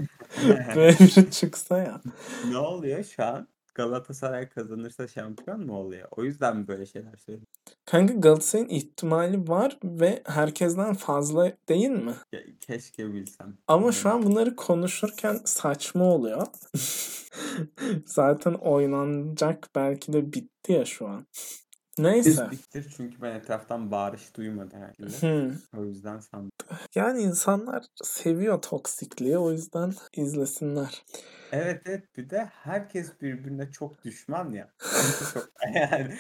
böyle 0.77 1.31
çıksa 1.31 1.79
ya. 1.79 2.01
ne 2.49 2.59
oluyor 2.59 3.05
şu 3.05 3.25
an? 3.25 3.49
Galatasaray 3.75 4.49
kazanırsa 4.49 5.09
şampiyon 5.09 5.67
mu 5.67 5.77
oluyor? 5.77 6.09
O 6.11 6.25
yüzden 6.25 6.57
mi 6.57 6.69
böyle 6.69 6.87
şeyler 6.87 7.17
söylüyorsun? 7.17 7.49
Kanka 7.87 8.15
Galatasaray'ın 8.15 8.69
ihtimali 8.69 9.49
var 9.49 9.79
ve 9.85 10.23
herkesten 10.27 10.95
fazla 10.95 11.53
değil 11.69 11.91
mi? 11.91 12.15
Ya, 12.33 12.41
keşke 12.61 13.13
bilsem. 13.13 13.57
Ama 13.69 13.85
evet. 13.85 13.95
şu 13.95 14.09
an 14.11 14.23
bunları 14.23 14.57
konuşurken 14.57 15.41
saçma 15.45 16.05
oluyor. 16.05 16.47
Zaten 18.07 18.55
oynanacak 18.55 19.69
belki 19.75 20.13
de 20.13 20.33
bitti 20.33 20.73
ya 20.73 20.85
şu 20.85 21.09
an. 21.09 21.27
Neyse. 21.99 22.49
Bittir 22.51 22.93
çünkü 22.97 23.23
ben 23.23 23.35
etraftan 23.35 23.91
bağırış 23.91 24.37
duymadım 24.37 24.81
herkese. 24.81 25.51
o 25.77 25.85
yüzden 25.85 26.19
sandım. 26.19 26.51
Yani 26.95 27.23
insanlar 27.23 27.85
seviyor 28.05 28.63
toksikliği 28.63 29.39
o 29.39 29.53
yüzden 29.53 29.95
izlesinler. 30.17 31.05
Evet 31.53 31.83
evet 31.87 32.17
bir 32.17 32.31
de 32.31 32.45
herkes 32.45 33.21
birbirine 33.23 33.71
çok 33.71 34.05
düşman 34.05 34.53
ya. 34.53 34.71
yani 35.75 36.15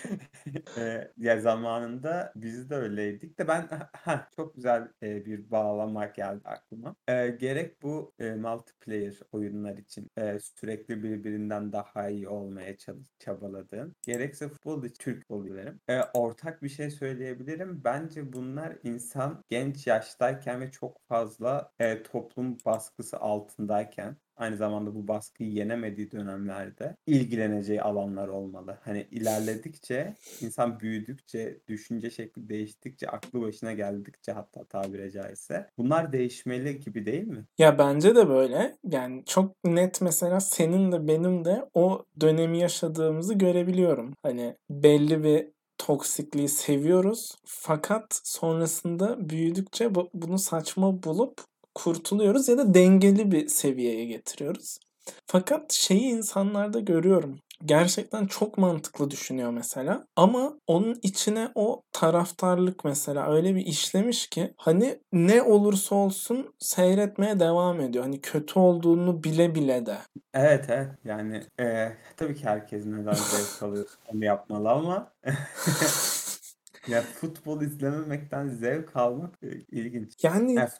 e, 0.78 1.10
ya 1.18 1.40
zamanında 1.40 2.32
biz 2.36 2.70
de 2.70 2.74
öyleydik 2.74 3.38
de 3.38 3.48
ben 3.48 3.68
ha 3.92 4.28
çok 4.36 4.54
güzel 4.54 4.88
e, 5.02 5.26
bir 5.26 5.50
bağlama 5.50 6.06
geldi 6.06 6.40
aklıma. 6.44 6.96
E, 7.08 7.28
gerek 7.28 7.82
bu 7.82 8.12
e, 8.18 8.30
multiplayer 8.34 9.14
oyunlar 9.32 9.76
için 9.76 10.10
e, 10.18 10.38
sürekli 10.40 11.02
birbirinden 11.02 11.72
daha 11.72 12.08
iyi 12.08 12.28
olmaya 12.28 12.76
çalış, 12.76 13.08
çabaladığım 13.18 13.94
gerekse 14.02 14.48
futbol 14.48 14.84
için 14.84 14.94
Türk 15.00 15.20
futbolcularım 15.20 15.80
e, 15.88 16.00
ortak 16.14 16.62
bir 16.62 16.68
şey 16.68 16.90
söyleyebilirim. 16.90 17.84
Bence 17.84 18.32
bunlar 18.32 18.76
insan 18.82 19.44
genç 19.48 19.86
yaştayken 19.86 20.60
ve 20.60 20.70
çok 20.70 21.00
fazla 21.08 21.72
e, 21.78 22.02
toplum 22.02 22.56
baskısı 22.66 23.16
altındayken 23.16 24.16
aynı 24.40 24.56
zamanda 24.56 24.94
bu 24.94 25.08
baskıyı 25.08 25.50
yenemediği 25.50 26.10
dönemlerde 26.10 26.96
ilgileneceği 27.06 27.82
alanlar 27.82 28.28
olmalı. 28.28 28.78
Hani 28.82 29.06
ilerledikçe, 29.10 30.14
insan 30.40 30.80
büyüdükçe, 30.80 31.60
düşünce 31.68 32.10
şekli 32.10 32.48
değiştikçe, 32.48 33.08
aklı 33.08 33.40
başına 33.40 33.72
geldikçe 33.72 34.32
hatta 34.32 34.64
tabire 34.64 35.10
caizse 35.10 35.70
bunlar 35.78 36.12
değişmeli 36.12 36.80
gibi 36.80 37.06
değil 37.06 37.26
mi? 37.26 37.44
Ya 37.58 37.78
bence 37.78 38.16
de 38.16 38.28
böyle. 38.28 38.76
Yani 38.90 39.24
çok 39.26 39.64
net 39.64 40.00
mesela 40.00 40.40
senin 40.40 40.92
de 40.92 41.08
benim 41.08 41.44
de 41.44 41.68
o 41.74 42.04
dönemi 42.20 42.58
yaşadığımızı 42.58 43.34
görebiliyorum. 43.34 44.14
Hani 44.22 44.56
belli 44.70 45.24
bir 45.24 45.46
toksikliği 45.78 46.48
seviyoruz. 46.48 47.34
Fakat 47.44 48.20
sonrasında 48.24 49.30
büyüdükçe 49.30 49.94
bu, 49.94 50.10
bunu 50.14 50.38
saçma 50.38 51.02
bulup 51.02 51.40
kurtuluyoruz 51.74 52.48
ya 52.48 52.58
da 52.58 52.74
dengeli 52.74 53.32
bir 53.32 53.48
seviyeye 53.48 54.04
getiriyoruz. 54.04 54.78
Fakat 55.26 55.72
şeyi 55.72 56.02
insanlarda 56.02 56.80
görüyorum. 56.80 57.38
Gerçekten 57.64 58.26
çok 58.26 58.58
mantıklı 58.58 59.10
düşünüyor 59.10 59.50
mesela. 59.50 60.06
Ama 60.16 60.52
onun 60.66 60.98
içine 61.02 61.48
o 61.54 61.82
taraftarlık 61.92 62.84
mesela 62.84 63.32
öyle 63.32 63.54
bir 63.54 63.66
işlemiş 63.66 64.26
ki 64.26 64.54
hani 64.56 64.98
ne 65.12 65.42
olursa 65.42 65.94
olsun 65.94 66.54
seyretmeye 66.58 67.40
devam 67.40 67.80
ediyor. 67.80 68.04
Hani 68.04 68.20
kötü 68.20 68.58
olduğunu 68.58 69.24
bile 69.24 69.54
bile 69.54 69.86
de. 69.86 69.96
Evet 70.34 70.64
evet 70.68 70.90
yani 71.04 71.42
e, 71.60 71.92
tabii 72.16 72.34
ki 72.34 72.44
herkes 72.44 72.86
neden 72.86 73.12
zevk 73.12 73.62
alıyor 73.62 73.86
onu 74.14 74.24
yapmalı 74.24 74.70
ama 74.70 75.12
ya 76.88 77.02
futbol 77.02 77.62
izlememekten 77.62 78.48
zevk 78.48 78.96
almak 78.96 79.34
e, 79.42 79.48
ilginç. 79.48 80.24
Yani 80.24 80.54
yani 80.54 80.70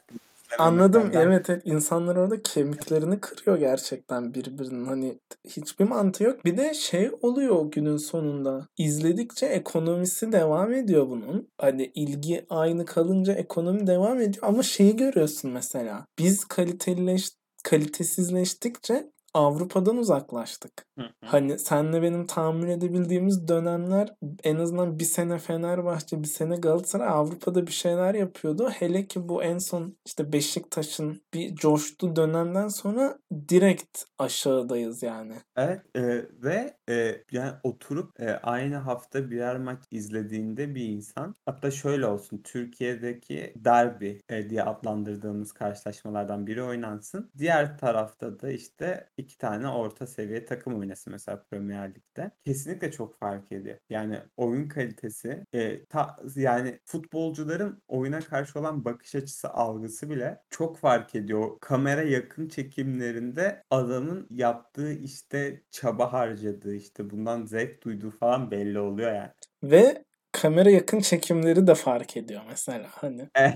Anladım. 0.59 1.11
Evet, 1.15 1.51
evet. 1.51 1.63
İnsanlar 1.65 2.17
orada 2.17 2.43
kemiklerini 2.43 3.21
kırıyor 3.21 3.59
gerçekten 3.59 4.35
birbirinin. 4.35 4.85
Hani 4.85 5.19
hiçbir 5.49 5.85
mantığı 5.85 6.25
yok. 6.25 6.45
Bir 6.45 6.57
de 6.57 6.75
şey 6.75 7.11
oluyor 7.23 7.71
günün 7.71 7.97
sonunda. 7.97 8.69
İzledikçe 8.79 9.47
ekonomisi 9.47 10.33
devam 10.33 10.73
ediyor 10.73 11.09
bunun. 11.09 11.49
Hani 11.59 11.93
ilgi 11.95 12.47
aynı 12.51 12.85
kalınca 12.85 13.33
ekonomi 13.33 13.87
devam 13.87 14.21
ediyor. 14.21 14.47
Ama 14.47 14.63
şeyi 14.63 14.97
görüyorsun 14.97 15.51
mesela. 15.51 16.07
Biz 16.19 16.45
kalitelileş 16.45 17.31
kalitesizleştikçe 17.65 19.11
Avrupa'dan 19.35 19.97
uzaklaştık. 19.97 20.87
Hı 20.99 21.05
hı. 21.05 21.11
Hani 21.25 21.59
senle 21.59 22.03
benim 22.03 22.27
tahammül 22.27 22.69
edebildiğimiz 22.69 23.49
dönemler 23.49 24.15
en 24.45 24.57
azından 24.57 24.99
bir 24.99 25.05
sene 25.05 25.39
Fenerbahçe, 25.39 26.23
bir 26.23 26.29
sene 26.29 26.57
Galatasaray 26.57 27.09
Avrupa'da 27.09 27.67
bir 27.67 27.73
şeyler 27.73 28.15
yapıyordu. 28.15 28.71
Hele 28.71 29.07
ki 29.07 29.29
bu 29.29 29.43
en 29.43 29.59
son 29.59 29.97
işte 30.07 30.33
Beşiktaş'ın 30.33 31.23
bir 31.35 31.55
coştu 31.55 32.17
dönemden 32.17 32.69
sonra 32.69 33.19
direkt 33.49 34.03
aşağıdayız 34.19 35.03
yani. 35.03 35.35
Evet 35.57 35.81
e, 35.97 36.03
ve 36.43 36.77
e, 36.89 37.25
yani 37.33 37.53
oturup 37.63 38.21
e, 38.21 38.33
aynı 38.33 38.77
hafta 38.77 39.31
birer 39.31 39.59
maç 39.59 39.79
izlediğinde 39.91 40.75
bir 40.75 40.89
insan 40.89 41.35
hatta 41.47 41.71
şöyle 41.71 42.07
olsun 42.07 42.43
Türkiye'deki 42.45 43.53
derbi 43.57 44.21
e, 44.29 44.51
diye 44.51 44.63
adlandırdığımız 44.63 45.53
karşılaşmalardan 45.53 46.47
biri 46.47 46.63
oynansın. 46.63 47.31
Diğer 47.39 47.79
tarafta 47.79 48.41
da 48.41 48.51
işte 48.51 49.09
iki 49.21 49.39
tane 49.39 49.69
orta 49.69 50.07
seviye 50.07 50.45
takım 50.45 50.79
oynasın 50.79 51.13
mesela 51.13 51.45
Premier 51.51 51.95
Lig'de. 51.95 52.31
Kesinlikle 52.45 52.91
çok 52.91 53.19
fark 53.19 53.53
ediyor. 53.53 53.79
Yani 53.91 54.19
oyun 54.37 54.69
kalitesi 54.69 55.45
e, 55.53 55.85
ta, 55.85 56.17
yani 56.37 56.81
futbolcuların 56.85 57.83
oyuna 57.89 58.21
karşı 58.21 58.59
olan 58.59 58.85
bakış 58.85 59.15
açısı 59.15 59.51
algısı 59.51 60.11
bile 60.11 60.41
çok 60.51 60.79
fark 60.79 61.15
ediyor. 61.15 61.59
Kamera 61.61 62.03
yakın 62.03 62.49
çekimlerinde 62.49 63.63
adamın 63.71 64.27
yaptığı 64.31 64.93
işte 64.93 65.63
çaba 65.71 66.13
harcadığı 66.13 66.75
işte 66.75 67.11
bundan 67.11 67.47
zevk 67.47 67.83
duyduğu 67.85 68.11
falan 68.11 68.51
belli 68.51 68.79
oluyor 68.79 69.13
yani. 69.13 69.31
Ve 69.63 70.05
kamera 70.33 70.71
yakın 70.71 71.01
çekimleri 71.01 71.67
de 71.67 71.75
fark 71.75 72.17
ediyor 72.17 72.43
mesela 72.49 72.87
hani. 72.91 73.29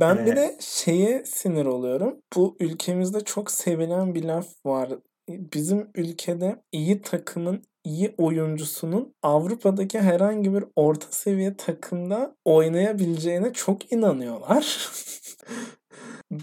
ben 0.00 0.26
bir 0.26 0.36
de 0.36 0.56
şeye 0.60 1.24
sinir 1.24 1.66
oluyorum. 1.66 2.20
Bu 2.36 2.56
ülkemizde 2.60 3.20
çok 3.20 3.50
sevilen 3.50 4.14
bir 4.14 4.24
laf 4.24 4.46
var. 4.66 4.90
Bizim 5.28 5.90
ülkede 5.94 6.62
iyi 6.72 7.02
takımın 7.02 7.62
iyi 7.84 8.14
oyuncusunun 8.18 9.14
Avrupa'daki 9.22 10.00
herhangi 10.00 10.54
bir 10.54 10.64
orta 10.76 11.06
seviye 11.10 11.56
takımda 11.56 12.36
oynayabileceğine 12.44 13.52
çok 13.52 13.92
inanıyorlar. 13.92 14.90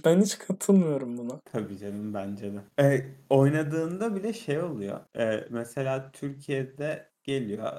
Ben 0.06 0.22
hiç 0.22 0.38
katılmıyorum 0.38 1.18
buna. 1.18 1.40
Tabii 1.52 1.78
canım 1.78 2.14
bence 2.14 2.54
de. 2.54 2.84
E, 2.84 3.06
oynadığında 3.30 4.16
bile 4.16 4.34
şey 4.34 4.60
oluyor. 4.60 5.00
E, 5.18 5.48
mesela 5.50 6.12
Türkiye'de 6.12 7.10
geliyor 7.24 7.72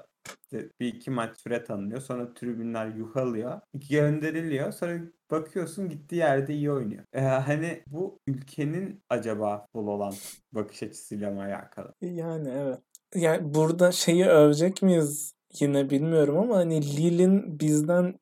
bir 0.53 0.87
iki 0.87 1.11
maç 1.11 1.41
süre 1.41 1.65
tanınıyor. 1.65 2.01
Sonra 2.01 2.35
tribünler 2.35 2.87
yuhalıyor. 2.87 3.61
Gönderiliyor. 3.91 4.73
Sonra 4.73 5.01
bakıyorsun 5.31 5.89
gittiği 5.89 6.17
yerde 6.17 6.55
iyi 6.55 6.71
oynuyor. 6.71 7.05
Ee, 7.13 7.21
hani 7.21 7.83
bu 7.87 8.21
ülkenin 8.27 9.03
acaba 9.11 9.63
futbol 9.63 9.87
olan 9.87 10.15
bakış 10.53 10.83
açısıyla 10.83 11.31
mı 11.31 11.43
alakalı? 11.43 11.95
Yani 12.01 12.49
evet. 12.49 12.79
Yani 13.15 13.55
burada 13.55 13.93
şeyi 13.93 14.27
övecek 14.27 14.83
miyiz 14.83 15.33
yine 15.61 15.91
bilmiyorum 15.91 16.39
ama 16.39 16.57
hani 16.57 16.97
Lille'in 16.97 17.61
bizden 17.61 18.19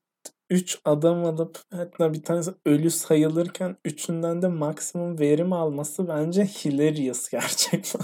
3 0.51 0.79
adam 0.85 1.25
alıp 1.25 1.59
hatta 1.73 2.13
bir 2.13 2.23
tanesi 2.23 2.51
ölü 2.67 2.91
sayılırken 2.91 3.77
üçünden 3.85 4.43
de 4.43 4.49
maksimum 4.49 5.19
verim 5.19 5.53
alması 5.53 6.09
bence 6.09 6.45
hilarious 6.45 7.29
gerçekten. 7.31 8.03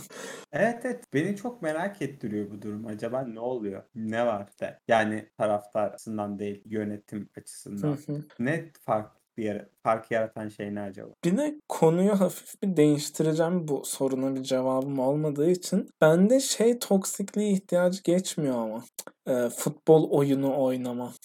Evet 0.52 0.80
evet 0.84 1.04
beni 1.14 1.36
çok 1.36 1.62
merak 1.62 2.02
ettiriyor 2.02 2.50
bu 2.50 2.62
durum. 2.62 2.86
Acaba 2.86 3.22
ne 3.22 3.40
oluyor? 3.40 3.82
Ne 3.94 4.26
var 4.26 4.48
de? 4.60 4.78
Yani 4.88 5.28
taraftar 5.38 5.90
açısından 5.90 6.38
değil 6.38 6.62
yönetim 6.64 7.28
açısından. 7.36 7.98
ne 8.38 8.70
fark 8.84 9.22
bir 9.36 9.44
yere, 9.44 9.68
fark 9.82 10.10
yaratan 10.10 10.48
şey 10.48 10.74
ne 10.74 10.80
acaba? 10.80 11.10
Bir 11.24 11.36
de 11.36 11.60
konuyu 11.68 12.20
hafif 12.20 12.62
bir 12.62 12.76
değiştireceğim 12.76 13.68
bu 13.68 13.82
soruna 13.84 14.34
bir 14.34 14.42
cevabım 14.42 14.98
olmadığı 14.98 15.50
için. 15.50 15.88
Bende 16.00 16.40
şey 16.40 16.78
toksikliğe 16.78 17.50
ihtiyacı 17.50 18.02
geçmiyor 18.02 18.58
ama. 18.58 18.84
E, 19.26 19.48
futbol 19.48 20.10
oyunu 20.10 20.62
oynama. 20.62 21.12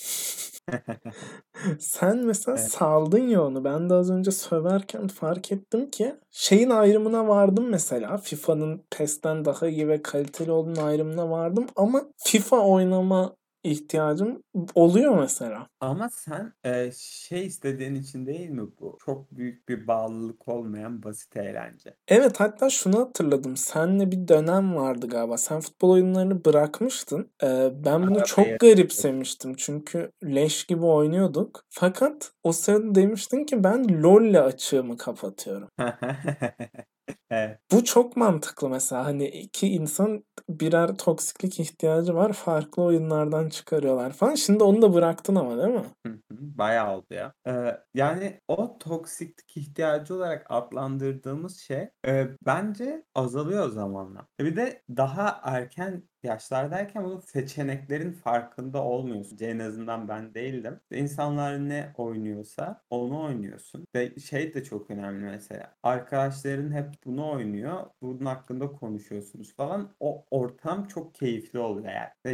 Sen 1.80 2.18
mesela 2.26 2.58
evet. 2.58 2.72
saldın 2.72 3.28
ya 3.28 3.46
onu. 3.46 3.64
Ben 3.64 3.90
de 3.90 3.94
az 3.94 4.12
önce 4.12 4.32
söverken 4.32 5.08
fark 5.08 5.52
ettim 5.52 5.90
ki 5.92 6.16
şeyin 6.32 6.70
ayrımına 6.70 7.28
vardım 7.28 7.70
mesela. 7.70 8.18
FIFA'nın 8.18 8.86
PES'ten 8.92 9.46
daha 9.46 9.68
iyi 9.68 9.88
ve 9.88 10.02
kaliteli 10.02 10.52
olduğunun 10.52 10.76
ayrımına 10.76 11.30
vardım 11.30 11.68
ama 11.76 12.04
FIFA 12.18 12.60
oynama 12.60 13.36
ihtiyacım 13.68 14.44
oluyor 14.76 15.20
mesela. 15.20 15.68
Ama 15.80 16.10
sen 16.10 16.54
e, 16.64 16.92
şey 16.98 17.46
istediğin 17.46 17.96
için 17.96 18.26
değil 18.26 18.50
mi 18.50 18.68
bu? 18.80 18.98
Çok 19.06 19.32
büyük 19.32 19.70
bir 19.70 19.88
bağlılık 19.88 20.48
olmayan 20.48 21.04
basit 21.04 21.38
eğlence. 21.38 21.96
Evet 22.08 22.40
hatta 22.40 22.70
şunu 22.70 23.00
hatırladım. 23.00 23.58
Senle 23.58 24.12
bir 24.12 24.28
dönem 24.28 24.76
vardı 24.76 25.08
galiba. 25.08 25.38
Sen 25.38 25.60
futbol 25.60 25.90
oyunlarını 25.90 26.46
bırakmıştın. 26.46 27.32
Ee, 27.44 27.70
ben 27.86 28.02
bunu 28.02 28.10
Arabaya. 28.12 28.26
çok 28.26 28.60
garipsemiştim. 28.60 29.56
Çünkü 29.56 30.12
leş 30.24 30.64
gibi 30.64 30.86
oynuyorduk. 30.86 31.64
Fakat 31.70 32.32
o 32.44 32.52
sırada 32.52 32.96
demiştin 32.96 33.46
ki 33.46 33.64
ben 33.64 34.04
LoL'le 34.04 34.42
açığımı 34.44 34.98
kapatıyorum. 34.98 35.70
Evet. 37.30 37.60
Bu 37.72 37.84
çok 37.84 38.18
mantıklı 38.18 38.70
mesela 38.70 39.06
hani 39.06 39.28
iki 39.28 39.68
insan 39.68 40.24
birer 40.50 40.96
toksiklik 40.96 41.60
ihtiyacı 41.60 42.16
var 42.16 42.34
farklı 42.34 42.84
oyunlardan 42.84 43.50
çıkarıyorlar 43.50 44.14
falan. 44.14 44.36
Şimdi 44.36 44.64
onu 44.64 44.82
da 44.82 44.94
bıraktın 44.94 45.36
ama 45.36 45.58
değil 45.58 45.74
mi? 45.74 45.86
Bayağı 46.32 46.98
oldu 46.98 47.06
ya. 47.10 47.34
Ee, 47.48 47.78
yani 47.94 48.42
o 48.48 48.78
toksiklik 48.78 49.58
ihtiyacı 49.58 50.16
olarak 50.16 50.46
adlandırdığımız 50.50 51.58
şey 51.58 51.90
e, 52.08 52.28
bence 52.46 53.04
azalıyor 53.16 53.70
zamanla. 53.70 54.28
Bir 54.40 54.56
de 54.56 54.84
daha 54.90 55.42
erken 55.44 56.04
yaşlardayken 56.28 57.04
bu 57.04 57.22
seçeneklerin 57.22 58.12
farkında 58.12 58.84
olmuyorsun. 58.84 59.38
En 59.42 59.60
azından 59.60 60.08
ben 60.08 60.34
değildim. 60.34 60.80
İnsanlar 60.92 61.70
ne 61.70 61.94
oynuyorsa 61.98 62.82
onu 62.90 63.24
oynuyorsun. 63.24 63.86
Ve 63.96 64.20
şey 64.20 64.54
de 64.54 64.64
çok 64.64 64.92
önemli 64.92 65.26
mesela. 65.26 65.76
Arkadaşların 65.84 66.72
hep 66.72 66.88
bunu 67.06 67.32
oynuyor. 67.32 67.86
Bunun 68.02 68.26
hakkında 68.26 68.72
konuşuyorsunuz 68.72 69.56
falan. 69.56 69.96
O 70.00 70.26
ortam 70.32 70.88
çok 70.88 71.16
keyifli 71.16 71.60
oluyor 71.60 71.94
yani. 71.94 72.10
Ve 72.26 72.32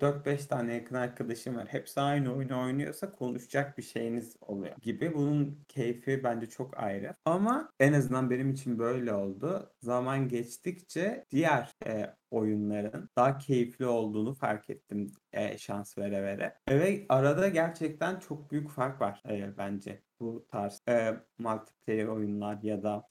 4-5 0.00 0.48
tane 0.48 0.74
yakın 0.74 0.94
arkadaşım 0.94 1.56
var. 1.56 1.66
Hepsi 1.68 2.00
aynı 2.00 2.34
oyunu 2.34 2.62
oynuyorsa 2.62 3.12
konuşacak 3.12 3.78
bir 3.78 3.82
şeyiniz 3.82 4.36
oluyor 4.40 4.76
gibi. 4.82 5.14
Bunun 5.14 5.64
keyfi 5.68 6.24
bence 6.24 6.46
çok 6.46 6.78
ayrı. 6.78 7.14
Ama 7.24 7.72
en 7.80 7.92
azından 7.92 8.30
benim 8.30 8.50
için 8.50 8.78
böyle 8.78 9.14
oldu. 9.14 9.72
Zaman 9.82 10.28
geçtikçe 10.28 11.24
diğer 11.30 11.74
e, 11.86 12.14
oyunların 12.30 13.10
daha 13.16 13.38
keyifli 13.38 13.86
olduğunu 13.86 14.34
fark 14.34 14.70
ettim 14.70 15.12
e, 15.32 15.58
şans 15.58 15.98
vere 15.98 16.22
vere. 16.22 16.58
Ve 16.70 17.06
arada 17.08 17.48
gerçekten 17.48 18.18
çok 18.18 18.50
büyük 18.50 18.70
fark 18.70 19.00
var 19.00 19.22
e, 19.28 19.56
bence 19.58 20.02
bu 20.20 20.46
tarz 20.48 20.82
e, 20.88 21.14
multiplayer 21.38 22.06
oyunlar 22.06 22.58
ya 22.62 22.82
da 22.82 23.08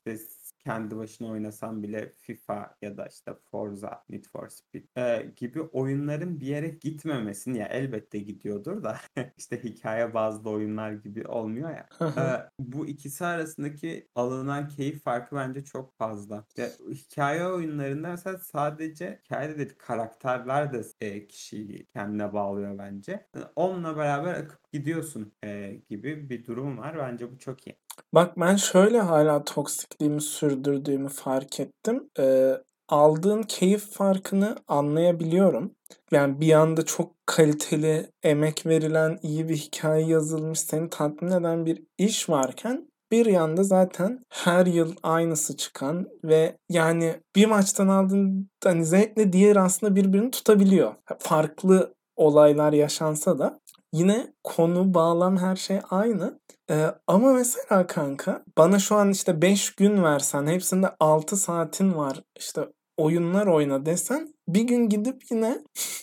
kendi 0.60 0.98
başına 0.98 1.28
oynasam 1.28 1.84
bile 1.84 2.10
FIFA 2.10 2.76
ya 2.82 2.98
da 2.98 3.08
işte 3.08 3.34
Forza, 3.52 4.04
Need 4.10 4.26
for 4.26 4.48
Speed 4.48 4.84
e, 4.98 5.32
gibi 5.36 5.62
oyunların 5.62 6.40
bir 6.40 6.46
yere 6.46 6.68
gitmemesini 6.68 7.58
ya 7.58 7.68
elbette 7.68 8.20
gidiyordur 8.20 8.84
da 8.84 8.98
işte 9.38 9.64
hikaye 9.64 10.14
bazlı 10.14 10.50
oyunlar 10.50 10.92
gibi 10.92 11.28
olmuyor 11.28 11.70
ya. 11.70 11.88
e, 12.02 12.50
bu 12.60 12.88
ikisi 12.88 13.26
arasındaki 13.26 14.08
alınan 14.16 14.68
keyif 14.68 15.04
farkı 15.04 15.36
bence 15.36 15.64
çok 15.64 15.98
fazla. 15.98 16.46
Ya, 16.58 16.70
hikaye 16.92 17.48
oyunlarında 17.48 18.10
mesela 18.10 18.38
sadece 18.38 19.20
hikayede 19.26 19.60
de 19.60 19.78
karakterler 19.78 20.74
de 20.74 20.82
e, 21.02 21.28
kişiyi 21.28 21.86
kendine 21.86 22.34
bağlıyor 22.34 22.78
bence. 22.78 23.28
Onunla 23.56 23.98
beraber 23.98 24.34
akıp 24.34 24.69
gidiyorsun 24.74 25.34
e, 25.46 25.82
gibi 25.90 26.30
bir 26.30 26.46
durum 26.46 26.78
var. 26.78 26.98
Bence 26.98 27.32
bu 27.32 27.40
çok 27.40 27.68
iyi. 27.68 27.76
Bak 28.14 28.40
ben 28.40 28.56
şöyle 28.56 29.00
hala 29.00 29.44
toksikliğimi 29.44 30.22
sürdürdüğümü 30.22 31.10
fark 31.10 31.60
ettim. 31.60 32.10
Ee, 32.20 32.54
aldığın 32.90 33.44
keyif 33.44 33.92
farkını 33.92 34.56
anlayabiliyorum. 34.68 35.76
Yani 36.12 36.42
bir 36.42 36.54
anda 36.54 36.86
çok 36.86 37.16
kaliteli, 37.26 38.12
emek 38.24 38.66
verilen, 38.66 39.20
iyi 39.24 39.50
bir 39.50 39.56
hikaye 39.56 40.06
yazılmış, 40.06 40.60
seni 40.60 40.90
tatmin 40.90 41.32
eden 41.32 41.66
bir 41.66 41.84
iş 41.98 42.30
varken 42.30 42.90
bir 43.12 43.26
yanda 43.26 43.64
zaten 43.64 44.26
her 44.30 44.66
yıl 44.66 44.96
aynısı 45.04 45.58
çıkan 45.58 46.08
ve 46.24 46.58
yani 46.70 47.16
bir 47.36 47.46
maçtan 47.46 47.88
aldığın 47.88 48.50
hani 48.64 48.86
zevkle 48.86 49.34
diğer 49.34 49.56
aslında 49.56 49.96
birbirini 49.96 50.32
tutabiliyor. 50.32 50.96
Farklı 51.20 51.94
olaylar 52.16 52.74
yaşansa 52.74 53.40
da 53.40 53.60
yine 53.94 54.34
konu, 54.44 54.94
bağlam 54.94 55.38
her 55.38 55.56
şey 55.56 55.80
aynı. 55.90 56.40
Ee, 56.70 56.86
ama 57.08 57.34
mesela 57.34 57.88
kanka 57.88 58.44
bana 58.58 58.80
şu 58.80 58.96
an 58.96 59.10
işte 59.12 59.42
5 59.42 59.76
gün 59.76 60.04
versen 60.04 60.48
hepsinde 60.48 60.96
6 61.00 61.38
saatin 61.38 61.96
var 61.96 62.24
işte 62.40 62.62
oyunlar 62.98 63.48
oyna 63.48 63.86
desen 63.86 64.34
bir 64.48 64.62
gün 64.62 64.90
gidip 64.90 65.32
yine 65.32 65.60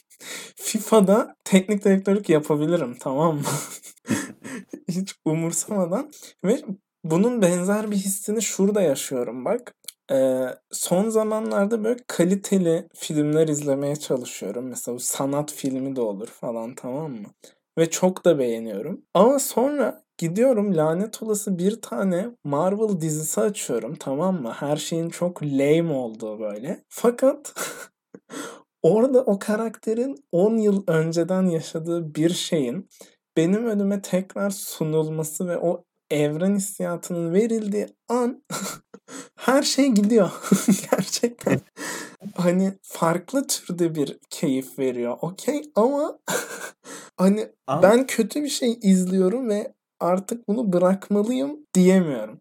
FIFA'da 0.56 1.36
teknik 1.44 1.84
direktörlük 1.84 2.28
yapabilirim 2.28 2.96
tamam 3.00 3.36
mı? 3.36 3.42
Hiç 4.88 5.14
umursamadan 5.24 6.10
ve 6.44 6.62
bunun 7.04 7.42
benzer 7.42 7.90
bir 7.90 7.96
hissini 7.96 8.42
şurada 8.42 8.82
yaşıyorum 8.82 9.44
bak. 9.44 9.74
Ee, 10.12 10.46
son 10.72 11.08
zamanlarda 11.08 11.84
böyle 11.84 12.00
kaliteli 12.06 12.88
filmler 12.94 13.48
izlemeye 13.48 13.96
çalışıyorum. 13.96 14.68
Mesela 14.68 14.98
sanat 14.98 15.52
filmi 15.52 15.96
de 15.96 16.00
olur 16.00 16.26
falan 16.28 16.74
tamam 16.74 17.12
mı? 17.12 17.28
Ve 17.78 17.90
çok 17.90 18.24
da 18.24 18.38
beğeniyorum. 18.38 19.02
Ama 19.14 19.38
sonra 19.38 20.02
gidiyorum 20.18 20.76
lanet 20.76 21.22
olası 21.22 21.58
bir 21.58 21.80
tane 21.80 22.28
Marvel 22.44 23.00
dizisi 23.00 23.40
açıyorum 23.40 23.96
tamam 24.00 24.42
mı? 24.42 24.52
Her 24.52 24.76
şeyin 24.76 25.08
çok 25.08 25.42
lame 25.42 25.92
olduğu 25.92 26.40
böyle. 26.40 26.84
Fakat 26.88 27.54
orada 28.82 29.22
o 29.24 29.38
karakterin 29.38 30.24
10 30.32 30.56
yıl 30.56 30.84
önceden 30.86 31.42
yaşadığı 31.46 32.14
bir 32.14 32.30
şeyin 32.30 32.88
benim 33.36 33.66
önüme 33.66 34.02
tekrar 34.02 34.50
sunulması 34.50 35.48
ve 35.48 35.58
o 35.58 35.84
evren 36.10 36.56
hissiyatının 36.56 37.34
verildiği 37.34 37.86
an 38.08 38.42
her 39.36 39.62
şey 39.62 39.88
gidiyor. 39.88 40.30
Gerçekten. 40.90 41.60
Hani 42.34 42.72
farklı 42.82 43.46
türde 43.46 43.94
bir 43.94 44.18
keyif 44.30 44.78
veriyor. 44.78 45.18
Okey 45.20 45.62
ama 45.74 46.18
hani 47.16 47.48
ama... 47.66 47.82
ben 47.82 48.06
kötü 48.06 48.42
bir 48.42 48.48
şey 48.48 48.78
izliyorum 48.82 49.48
ve 49.48 49.72
artık 50.00 50.48
bunu 50.48 50.72
bırakmalıyım 50.72 51.66
diyemiyorum. 51.74 52.40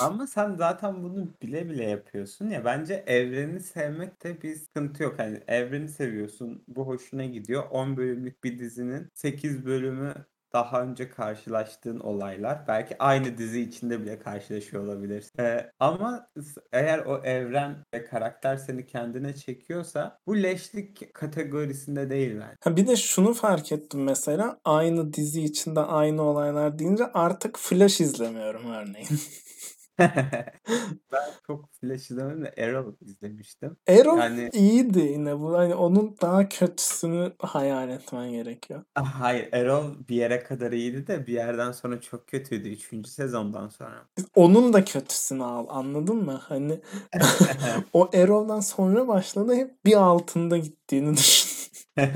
Ama 0.00 0.26
sen 0.26 0.54
zaten 0.54 1.02
bunu 1.02 1.28
bile 1.42 1.68
bile 1.68 1.84
yapıyorsun 1.84 2.50
ya. 2.50 2.64
Bence 2.64 3.04
evreni 3.06 3.60
sevmekte 3.60 4.42
bir 4.42 4.56
sıkıntı 4.56 5.02
yok. 5.02 5.18
Hani 5.18 5.40
evreni 5.48 5.88
seviyorsun. 5.88 6.64
Bu 6.68 6.86
hoşuna 6.86 7.24
gidiyor. 7.24 7.64
10 7.70 7.96
bölümlük 7.96 8.44
bir 8.44 8.58
dizinin 8.58 9.08
8 9.14 9.66
bölümü 9.66 10.14
daha 10.52 10.82
önce 10.82 11.10
karşılaştığın 11.10 12.00
olaylar. 12.00 12.64
Belki 12.68 12.96
aynı 12.98 13.38
dizi 13.38 13.60
içinde 13.60 14.02
bile 14.02 14.18
karşılaşıyor 14.18 14.84
olabilirsin. 14.84 15.42
Ee, 15.42 15.70
ama 15.78 16.28
eğer 16.72 16.98
o 16.98 17.24
evren 17.24 17.84
ve 17.94 18.04
karakter 18.04 18.56
seni 18.56 18.86
kendine 18.86 19.34
çekiyorsa 19.34 20.18
bu 20.26 20.42
leşlik 20.42 21.14
kategorisinde 21.14 22.10
değil 22.10 22.36
ben. 22.40 22.56
Ha 22.60 22.76
bir 22.76 22.86
de 22.86 22.96
şunu 22.96 23.34
fark 23.34 23.72
ettim 23.72 24.02
mesela 24.02 24.60
aynı 24.64 25.12
dizi 25.12 25.44
içinde 25.44 25.80
aynı 25.80 26.22
olaylar 26.22 26.78
deyince 26.78 27.04
artık 27.04 27.58
Flash 27.58 28.00
izlemiyorum 28.00 28.70
örneğin. 28.70 29.08
ben 31.12 31.30
çok 31.46 31.72
Flash 31.72 32.10
izlemedim 32.10 32.44
de 32.44 32.62
Arrow 32.62 33.06
izlemiştim. 33.06 33.76
Arrow 33.88 34.20
Yani 34.20 34.50
iyiydi 34.52 34.98
yine 34.98 35.40
bu 35.40 35.58
hani 35.58 35.74
onun 35.74 36.16
daha 36.22 36.48
kötüsünü 36.48 37.32
hayal 37.38 37.88
etmen 37.88 38.30
gerekiyor. 38.30 38.84
Ah, 38.94 39.20
hayır 39.20 39.52
Arrow 39.52 40.08
bir 40.08 40.16
yere 40.16 40.42
kadar 40.42 40.72
iyiydi 40.72 41.06
de 41.06 41.26
bir 41.26 41.32
yerden 41.32 41.72
sonra 41.72 42.00
çok 42.00 42.26
kötüydü. 42.26 42.68
Üçüncü 42.68 43.10
sezondan 43.10 43.68
sonra. 43.68 44.08
Onun 44.34 44.72
da 44.72 44.84
kötüsünü 44.84 45.44
al 45.44 45.66
anladın 45.68 46.24
mı? 46.24 46.40
Hani 46.42 46.80
o 47.92 48.10
Arrow'dan 48.14 48.60
sonra 48.60 49.08
başladı 49.08 49.54
hep 49.54 49.84
bir 49.84 49.94
altında 49.94 50.58
gittiğini 50.58 51.16
düşün. 51.16 51.48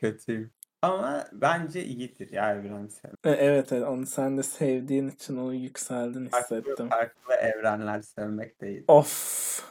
Kötüyüm. 0.00 0.50
Ama 0.82 1.24
bence 1.32 1.84
iyidir 1.84 2.32
ya 2.32 2.52
Evrensel. 2.54 3.10
E, 3.24 3.30
Evet 3.30 3.72
evet 3.72 3.84
onu 3.88 4.06
sen 4.06 4.38
de 4.38 4.42
sevdiğin 4.42 5.08
için 5.08 5.36
o 5.36 5.52
yükseldin 5.52 6.28
Farklı 6.28 6.56
hissettim. 6.60 6.88
farklı 6.88 7.34
evrenler 7.34 8.02
sevmek 8.02 8.60
değil. 8.60 8.84
Of. 8.88 9.62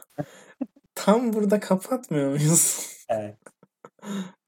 Tam 0.95 1.34
burada 1.34 1.60
kapatmıyor 1.60 2.30
muyuz? 2.30 2.89
Evet. 3.10 3.38